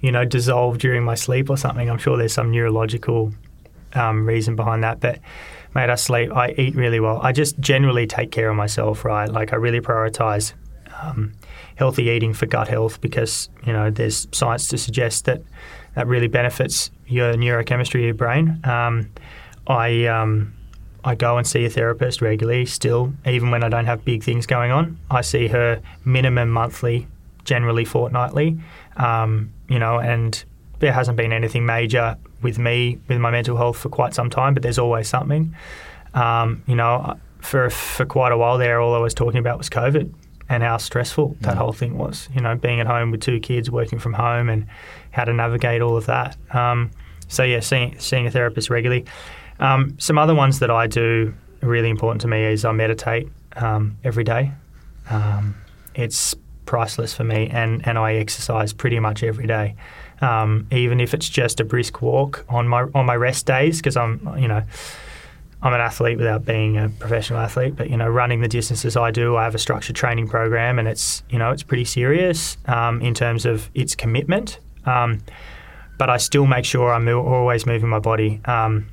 [0.00, 1.90] you know, dissolve during my sleep or something.
[1.90, 3.32] I'm sure there's some neurological
[3.94, 5.18] um, reason behind that, but.
[5.76, 6.30] Mate, I sleep.
[6.32, 7.18] I eat really well.
[7.20, 9.28] I just generally take care of myself, right?
[9.28, 10.52] Like I really prioritize
[11.02, 11.32] um,
[11.76, 15.42] healthy eating for gut health because you know there's science to suggest that
[15.94, 18.60] that really benefits your neurochemistry of your brain.
[18.64, 19.10] Um,
[19.66, 20.54] I um,
[21.04, 24.46] I go and see a therapist regularly still, even when I don't have big things
[24.46, 24.98] going on.
[25.10, 27.06] I see her minimum monthly,
[27.44, 28.58] generally fortnightly.
[28.96, 30.42] Um, you know, and
[30.80, 34.54] there hasn't been anything major with me with my mental health for quite some time,
[34.54, 35.56] but there's always something.
[36.14, 39.68] Um, you know, for for quite a while there, all I was talking about was
[39.68, 40.14] COVID
[40.48, 42.28] and how stressful that whole thing was.
[42.34, 44.66] You know, being at home with two kids, working from home, and
[45.10, 46.36] how to navigate all of that.
[46.54, 46.90] Um,
[47.28, 49.04] so yeah, seeing seeing a therapist regularly.
[49.58, 53.96] Um, some other ones that I do really important to me is I meditate um,
[54.04, 54.52] every day.
[55.10, 55.56] Um,
[55.94, 56.34] it's
[56.66, 59.76] priceless for me, and and I exercise pretty much every day.
[60.24, 63.96] Um, even if it's just a brisk walk on my on my rest days, because
[63.96, 64.62] I'm you know
[65.64, 69.10] I'm an athlete without being a professional athlete, but you know, running the distances I
[69.10, 73.00] do, I have a structured training program, and it's you know it's pretty serious um,
[73.00, 74.58] in terms of its commitment.
[74.84, 75.22] Um,
[75.96, 78.88] but I still make sure I'm always moving my body um,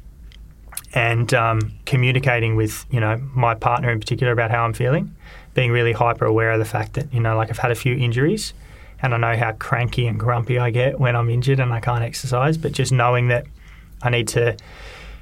[0.94, 5.14] and um, communicating with you know my partner in particular about how I'm feeling,
[5.54, 7.96] being really hyper aware of the fact that you know like I've had a few
[7.96, 8.54] injuries,
[9.02, 12.04] and I know how cranky and grumpy I get when I'm injured and I can't
[12.04, 13.46] exercise, but just knowing that
[14.02, 14.58] I need to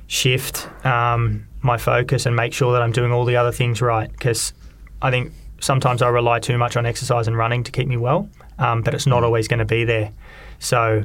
[0.07, 4.11] shift um, my focus and make sure that I'm doing all the other things right.
[4.11, 4.53] Because
[5.01, 8.30] I think sometimes I rely too much on exercise and running to keep me well,
[8.57, 10.11] um, but it's not always going to be there.
[10.59, 11.03] So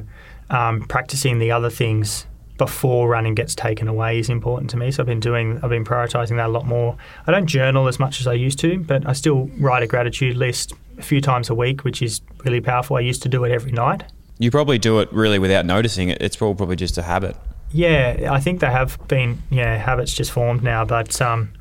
[0.49, 2.25] um, practicing the other things
[2.57, 4.91] before running gets taken away is important to me.
[4.91, 6.95] So I've been doing, I've been prioritizing that a lot more.
[7.27, 10.37] I don't journal as much as I used to, but I still write a gratitude
[10.37, 12.95] list a few times a week, which is really powerful.
[12.95, 14.03] I used to do it every night.
[14.39, 16.21] You probably do it really without noticing it.
[16.21, 17.35] It's probably just a habit.
[17.71, 21.51] Yeah, I think they have been yeah habits just formed now, but um,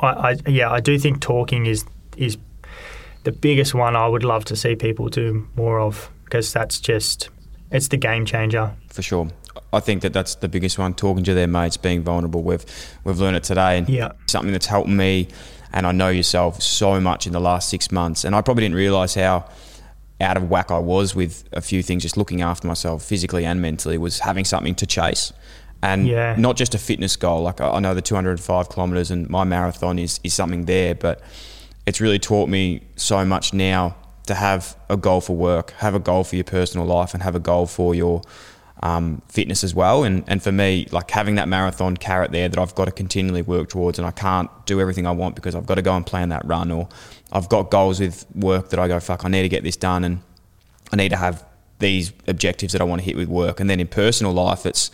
[0.00, 1.84] I, I yeah I do think talking is
[2.16, 2.38] is
[3.24, 7.28] the biggest one I would love to see people do more of because that's just
[7.70, 8.72] it's the game changer.
[8.88, 9.28] For sure.
[9.72, 10.94] I think that that's the biggest one.
[10.94, 12.42] Talking to their mates, being vulnerable.
[12.42, 12.64] We've
[13.04, 14.12] we've learned it today, and Yeah.
[14.26, 15.28] something that's helped me,
[15.72, 18.24] and I know yourself so much in the last six months.
[18.24, 19.44] And I probably didn't realize how
[20.20, 23.60] out of whack I was with a few things, just looking after myself physically and
[23.60, 25.32] mentally, was having something to chase.
[25.82, 26.34] And Yeah.
[26.38, 27.42] not just a fitness goal.
[27.42, 31.20] Like I know the 205 kilometers and my marathon is, is something there, but
[31.84, 33.94] it's really taught me so much now
[34.26, 37.34] to have a goal for work, have a goal for your personal life, and have
[37.36, 38.22] a goal for your
[38.82, 40.04] um, fitness as well.
[40.04, 43.42] And, and for me, like having that marathon carrot there that I've got to continually
[43.42, 46.04] work towards, and I can't do everything I want because I've got to go and
[46.04, 46.88] plan that run, or
[47.32, 50.04] I've got goals with work that I go, fuck, I need to get this done,
[50.04, 50.20] and
[50.92, 51.44] I need to have
[51.78, 53.60] these objectives that I want to hit with work.
[53.60, 54.90] And then in personal life, it's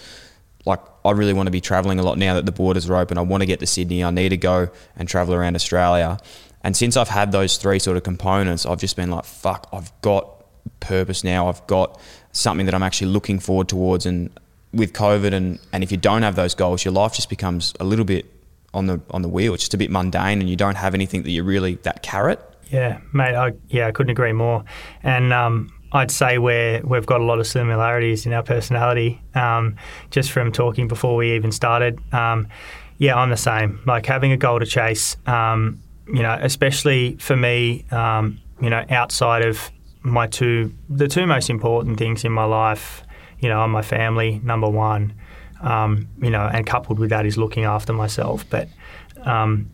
[0.64, 3.18] like I really want to be traveling a lot now that the borders are open.
[3.18, 4.04] I want to get to Sydney.
[4.04, 6.18] I need to go and travel around Australia.
[6.62, 9.92] And since I've had those three sort of components, I've just been like, fuck, I've
[10.00, 10.44] got
[10.80, 11.48] purpose now.
[11.48, 12.00] I've got
[12.32, 14.06] something that I'm actually looking forward towards.
[14.06, 14.30] And
[14.72, 17.84] with COVID, and, and if you don't have those goals, your life just becomes a
[17.84, 18.26] little bit
[18.74, 19.54] on the on the wheel.
[19.54, 22.40] It's just a bit mundane, and you don't have anything that you're really that carrot.
[22.70, 23.34] Yeah, mate.
[23.34, 24.64] I, yeah, I couldn't agree more.
[25.02, 29.76] And um, I'd say we're we've got a lot of similarities in our personality, um,
[30.10, 32.00] just from talking before we even started.
[32.14, 32.48] Um,
[32.98, 33.80] yeah, I'm the same.
[33.86, 35.16] Like having a goal to chase.
[35.26, 37.84] Um, you know, especially for me.
[37.90, 39.72] Um, you know, outside of
[40.02, 43.02] my two, the two most important things in my life.
[43.38, 45.14] You know, are my family number one.
[45.62, 48.44] Um, you know, and coupled with that is looking after myself.
[48.48, 48.68] But
[49.24, 49.70] um,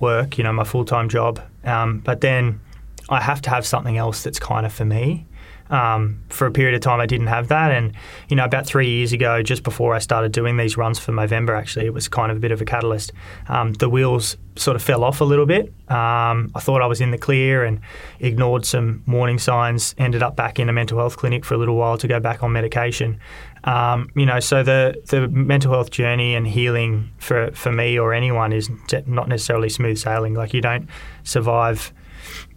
[0.00, 1.40] work, you know, my full time job.
[1.64, 2.60] Um, but then
[3.08, 5.26] I have to have something else that's kind of for me.
[5.70, 7.70] Um, for a period of time, I didn't have that.
[7.70, 7.92] And,
[8.28, 11.58] you know, about three years ago, just before I started doing these runs for Movember,
[11.58, 13.12] actually, it was kind of a bit of a catalyst.
[13.48, 15.66] Um, the wheels sort of fell off a little bit.
[15.88, 17.80] Um, I thought I was in the clear and
[18.18, 21.76] ignored some warning signs, ended up back in a mental health clinic for a little
[21.76, 23.20] while to go back on medication.
[23.64, 28.12] Um, you know, so the the mental health journey and healing for for me or
[28.12, 28.70] anyone is
[29.06, 30.34] not necessarily smooth sailing.
[30.34, 30.88] Like you don't
[31.24, 31.92] survive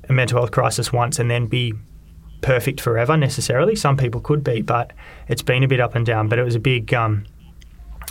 [0.09, 1.73] a mental health crisis once and then be
[2.41, 3.75] perfect forever necessarily.
[3.75, 4.91] Some people could be, but
[5.27, 6.27] it's been a bit up and down.
[6.27, 7.25] But it was a big um,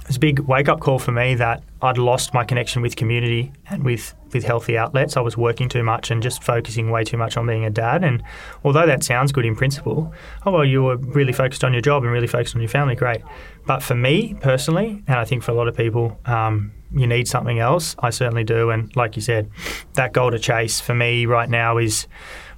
[0.01, 2.97] it was a big wake up call for me that I'd lost my connection with
[2.97, 5.17] community and with with healthy outlets.
[5.17, 8.05] I was working too much and just focusing way too much on being a dad.
[8.05, 8.23] And
[8.65, 10.13] although that sounds good in principle,
[10.47, 12.95] oh well, you were really focused on your job and really focused on your family,
[12.95, 13.23] great.
[13.67, 17.29] But for me personally, and I think for a lot of people, um, you need
[17.29, 17.95] something else.
[17.99, 18.71] I certainly do.
[18.71, 19.51] And like you said,
[19.95, 22.07] that goal to chase for me right now is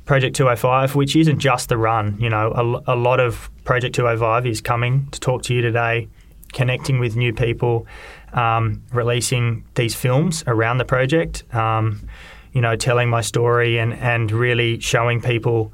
[0.05, 2.17] Project 205, which isn't just the run.
[2.21, 6.09] You know, a, a lot of Project 205 is coming to talk to you today,
[6.53, 7.87] connecting with new people,
[8.33, 12.07] um, releasing these films around the project, um,
[12.53, 15.73] you know, telling my story and, and really showing people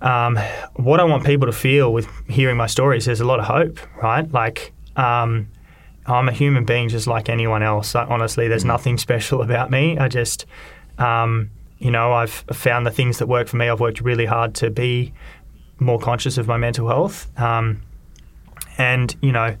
[0.00, 0.38] um,
[0.74, 3.06] what I want people to feel with hearing my stories.
[3.06, 4.30] There's a lot of hope, right?
[4.30, 5.48] Like, um,
[6.06, 7.94] I'm a human being just like anyone else.
[7.94, 9.96] I, honestly, there's nothing special about me.
[9.96, 10.44] I just,
[10.98, 13.68] um, you know, I've found the things that work for me.
[13.68, 15.12] I've worked really hard to be
[15.78, 17.28] more conscious of my mental health.
[17.38, 17.82] Um,
[18.78, 19.56] and, you know,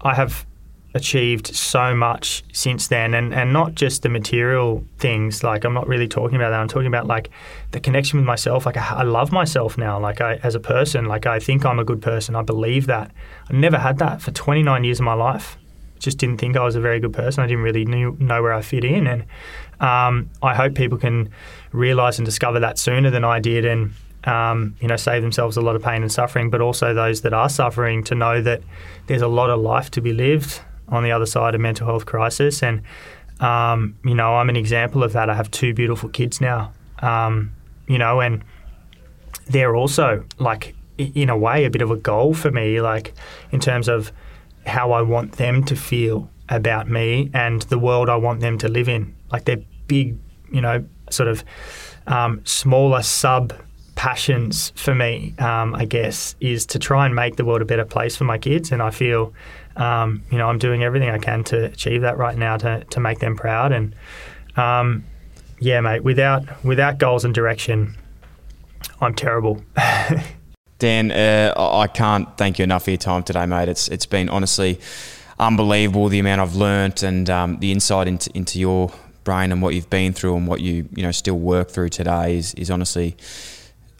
[0.00, 0.46] I have
[0.94, 3.14] achieved so much since then.
[3.14, 6.60] And, and not just the material things like i'm not really talking about that.
[6.60, 7.30] I'm talking about like
[7.70, 8.66] the connection with myself.
[8.66, 11.06] Like i, I love myself now like I, as a person.
[11.06, 12.36] Like i think i'm a good person.
[12.36, 13.10] I believe that.
[13.48, 15.56] I never had that for 29 years of my life.
[15.98, 17.42] Just didn't think i was a very good person.
[17.42, 19.06] I didn't really knew, know where i fit in.
[19.06, 19.24] And
[19.82, 21.28] um, i hope people can
[21.72, 23.92] realize and discover that sooner than i did and
[24.24, 27.32] um, you know, save themselves a lot of pain and suffering, but also those that
[27.32, 28.62] are suffering to know that
[29.06, 32.06] there's a lot of life to be lived on the other side of mental health
[32.06, 32.62] crisis.
[32.62, 32.82] And,
[33.40, 35.28] um, you know, I'm an example of that.
[35.28, 37.52] I have two beautiful kids now, um,
[37.88, 38.44] you know, and
[39.46, 43.14] they're also like, in a way, a bit of a goal for me, like
[43.50, 44.12] in terms of
[44.66, 48.68] how I want them to feel about me and the world I want them to
[48.68, 49.16] live in.
[49.32, 50.16] Like they're big,
[50.50, 51.44] you know, sort of
[52.06, 53.52] um, smaller sub
[53.94, 57.84] passions for me, um, I guess, is to try and make the world a better
[57.84, 58.72] place for my kids.
[58.72, 59.34] And I feel,
[59.76, 63.00] um, you know, I'm doing everything I can to achieve that right now to, to
[63.00, 63.70] make them proud.
[63.72, 63.94] And
[64.56, 65.04] um,
[65.60, 67.94] yeah, mate, without without goals and direction,
[69.02, 69.62] I'm terrible.
[70.78, 73.68] Dan, uh, I can't thank you enough for your time today, mate.
[73.68, 74.80] It's it's been honestly
[75.38, 78.90] unbelievable the amount I've learnt and um, the insight into, into your
[79.24, 82.36] brain and what you've been through and what you you know still work through today
[82.36, 83.16] is is honestly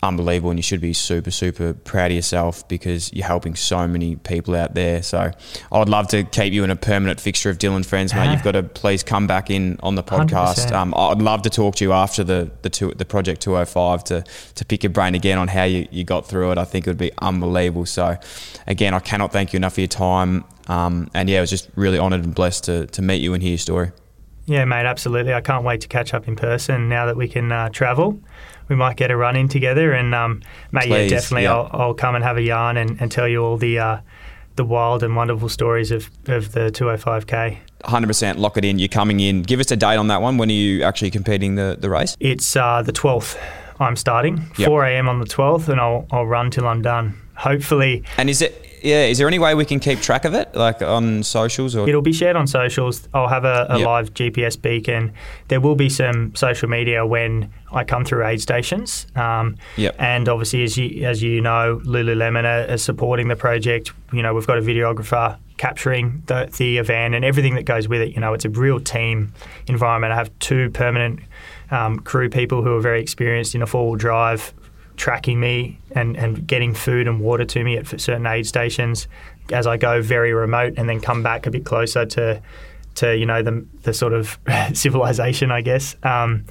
[0.05, 4.16] unbelievable and you should be super super proud of yourself because you're helping so many
[4.16, 5.01] people out there.
[5.03, 5.31] So
[5.70, 8.33] I would love to keep you in a permanent fixture of Dyl and Friends mate.
[8.33, 10.73] You've got to please come back in on the podcast.
[10.73, 14.25] um, I'd love to talk to you after the the, two, the project 205 to
[14.57, 16.59] to pick your brain again on how you, you got through it.
[16.59, 17.87] I think it would be unbelievable.
[17.87, 18.16] So
[18.66, 20.45] again I cannot thank you enough for your time.
[20.66, 23.43] Um, and yeah I was just really honoured and blessed to, to meet you and
[23.43, 23.93] hear your story
[24.47, 27.51] yeah mate absolutely I can't wait to catch up in person now that we can
[27.53, 28.20] uh, travel
[28.72, 29.93] we might get a run in together.
[29.93, 31.55] And um, mate, Please, yeah, definitely, yeah.
[31.55, 33.99] I'll, I'll, come and have a yarn and, and tell you all the uh,
[34.57, 37.59] the wild and wonderful stories of, of the 205k.
[37.84, 38.78] 100% lock it in.
[38.78, 39.43] You're coming in.
[39.43, 40.36] Give us a date on that one.
[40.36, 42.16] When are you actually competing the, the race?
[42.20, 43.38] It's uh, the 12th.
[43.80, 44.68] I'm starting yep.
[44.68, 45.09] 4 a.m.
[45.09, 47.18] on the 12th, and I'll I'll run till I'm done.
[47.34, 48.05] Hopefully.
[48.16, 50.83] And is it yeah, is there any way we can keep track of it, like
[50.83, 51.76] on socials?
[51.76, 53.09] Or it'll be shared on socials.
[53.14, 53.87] I'll have a, a yep.
[53.87, 55.12] live GPS beacon.
[55.49, 59.07] There will be some social media when I come through aid stations.
[59.14, 59.95] Um, yep.
[59.99, 63.93] And obviously, as you as you know, Lululemon are, are supporting the project.
[64.12, 68.01] You know, we've got a videographer capturing the, the event and everything that goes with
[68.01, 68.14] it.
[68.14, 69.33] You know, it's a real team
[69.68, 70.12] environment.
[70.12, 71.20] I have two permanent
[71.70, 74.53] um, crew people who are very experienced in a four wheel drive
[74.97, 79.09] tracking me and, and getting food and water to me at certain aid stations.
[79.51, 82.43] As I go very remote and then come back a bit closer to
[82.97, 84.38] to you know the the sort of
[84.74, 86.45] civilization I guess um,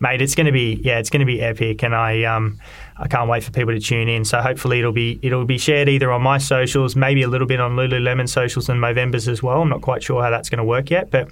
[0.00, 2.58] mate it's going to be yeah it's going to be epic and I um,
[2.98, 4.24] I can't wait for people to tune in.
[4.24, 7.60] So hopefully it'll be it'll be shared either on my socials, maybe a little bit
[7.60, 9.60] on Lululemon socials and Movember's as well.
[9.60, 11.28] I'm not quite sure how that's going to work yet, but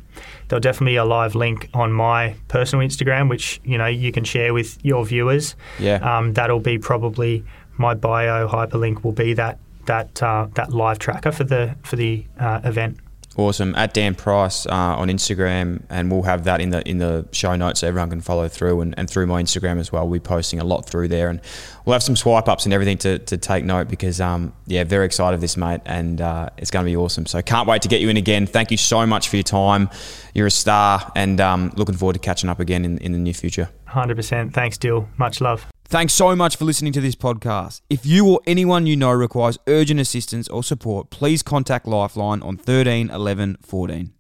[0.49, 4.25] there'll definitely be a live link on my personal Instagram, which you know you can
[4.25, 5.57] share with your viewers.
[5.79, 7.45] Yeah, um, that'll be probably
[7.79, 12.27] my bio hyperlink will be that that uh, that live tracker for the for the
[12.39, 12.99] uh, event.
[13.37, 13.75] Awesome.
[13.75, 17.57] At Dan Price uh, on Instagram, and we'll have that in the in the show
[17.57, 20.07] notes so everyone can follow through, and, and through my Instagram as well.
[20.07, 21.41] We're posting a lot through there, and
[21.85, 25.05] we'll have some swipe ups and everything to, to take note because, um, yeah, very
[25.05, 27.27] excited of this, mate, and uh, it's going to be awesome.
[27.27, 28.47] So can't wait to get you in again.
[28.47, 29.91] Thank you so much for your time.
[30.33, 33.35] You're a star, and um, looking forward to catching up again in, in the near
[33.35, 33.69] future.
[33.89, 34.53] 100%.
[34.53, 35.09] Thanks, Dill.
[35.19, 35.67] Much love.
[35.87, 37.83] Thanks so much for listening to this podcast.
[37.89, 42.57] If you or anyone you know requires urgent assistance or support, please contact Lifeline on
[42.57, 44.13] 13 11 14.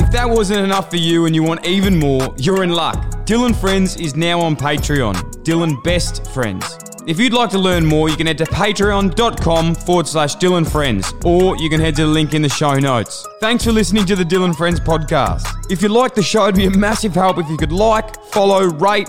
[0.00, 3.24] If that wasn't enough for you and you want even more, you're in luck.
[3.26, 5.14] Dyl and Friends is now on Patreon.
[5.44, 6.66] Dylan Best Friends.
[7.06, 10.70] If you'd like to learn more, you can head to patreon.com forward slash Dyl and
[10.70, 13.26] Friends, or you can head to the link in the show notes.
[13.40, 15.46] Thanks for listening to the Dyl and Friends podcast.
[15.70, 18.64] If you like the show, it'd be a massive help if you could like, follow,
[18.64, 19.08] rate,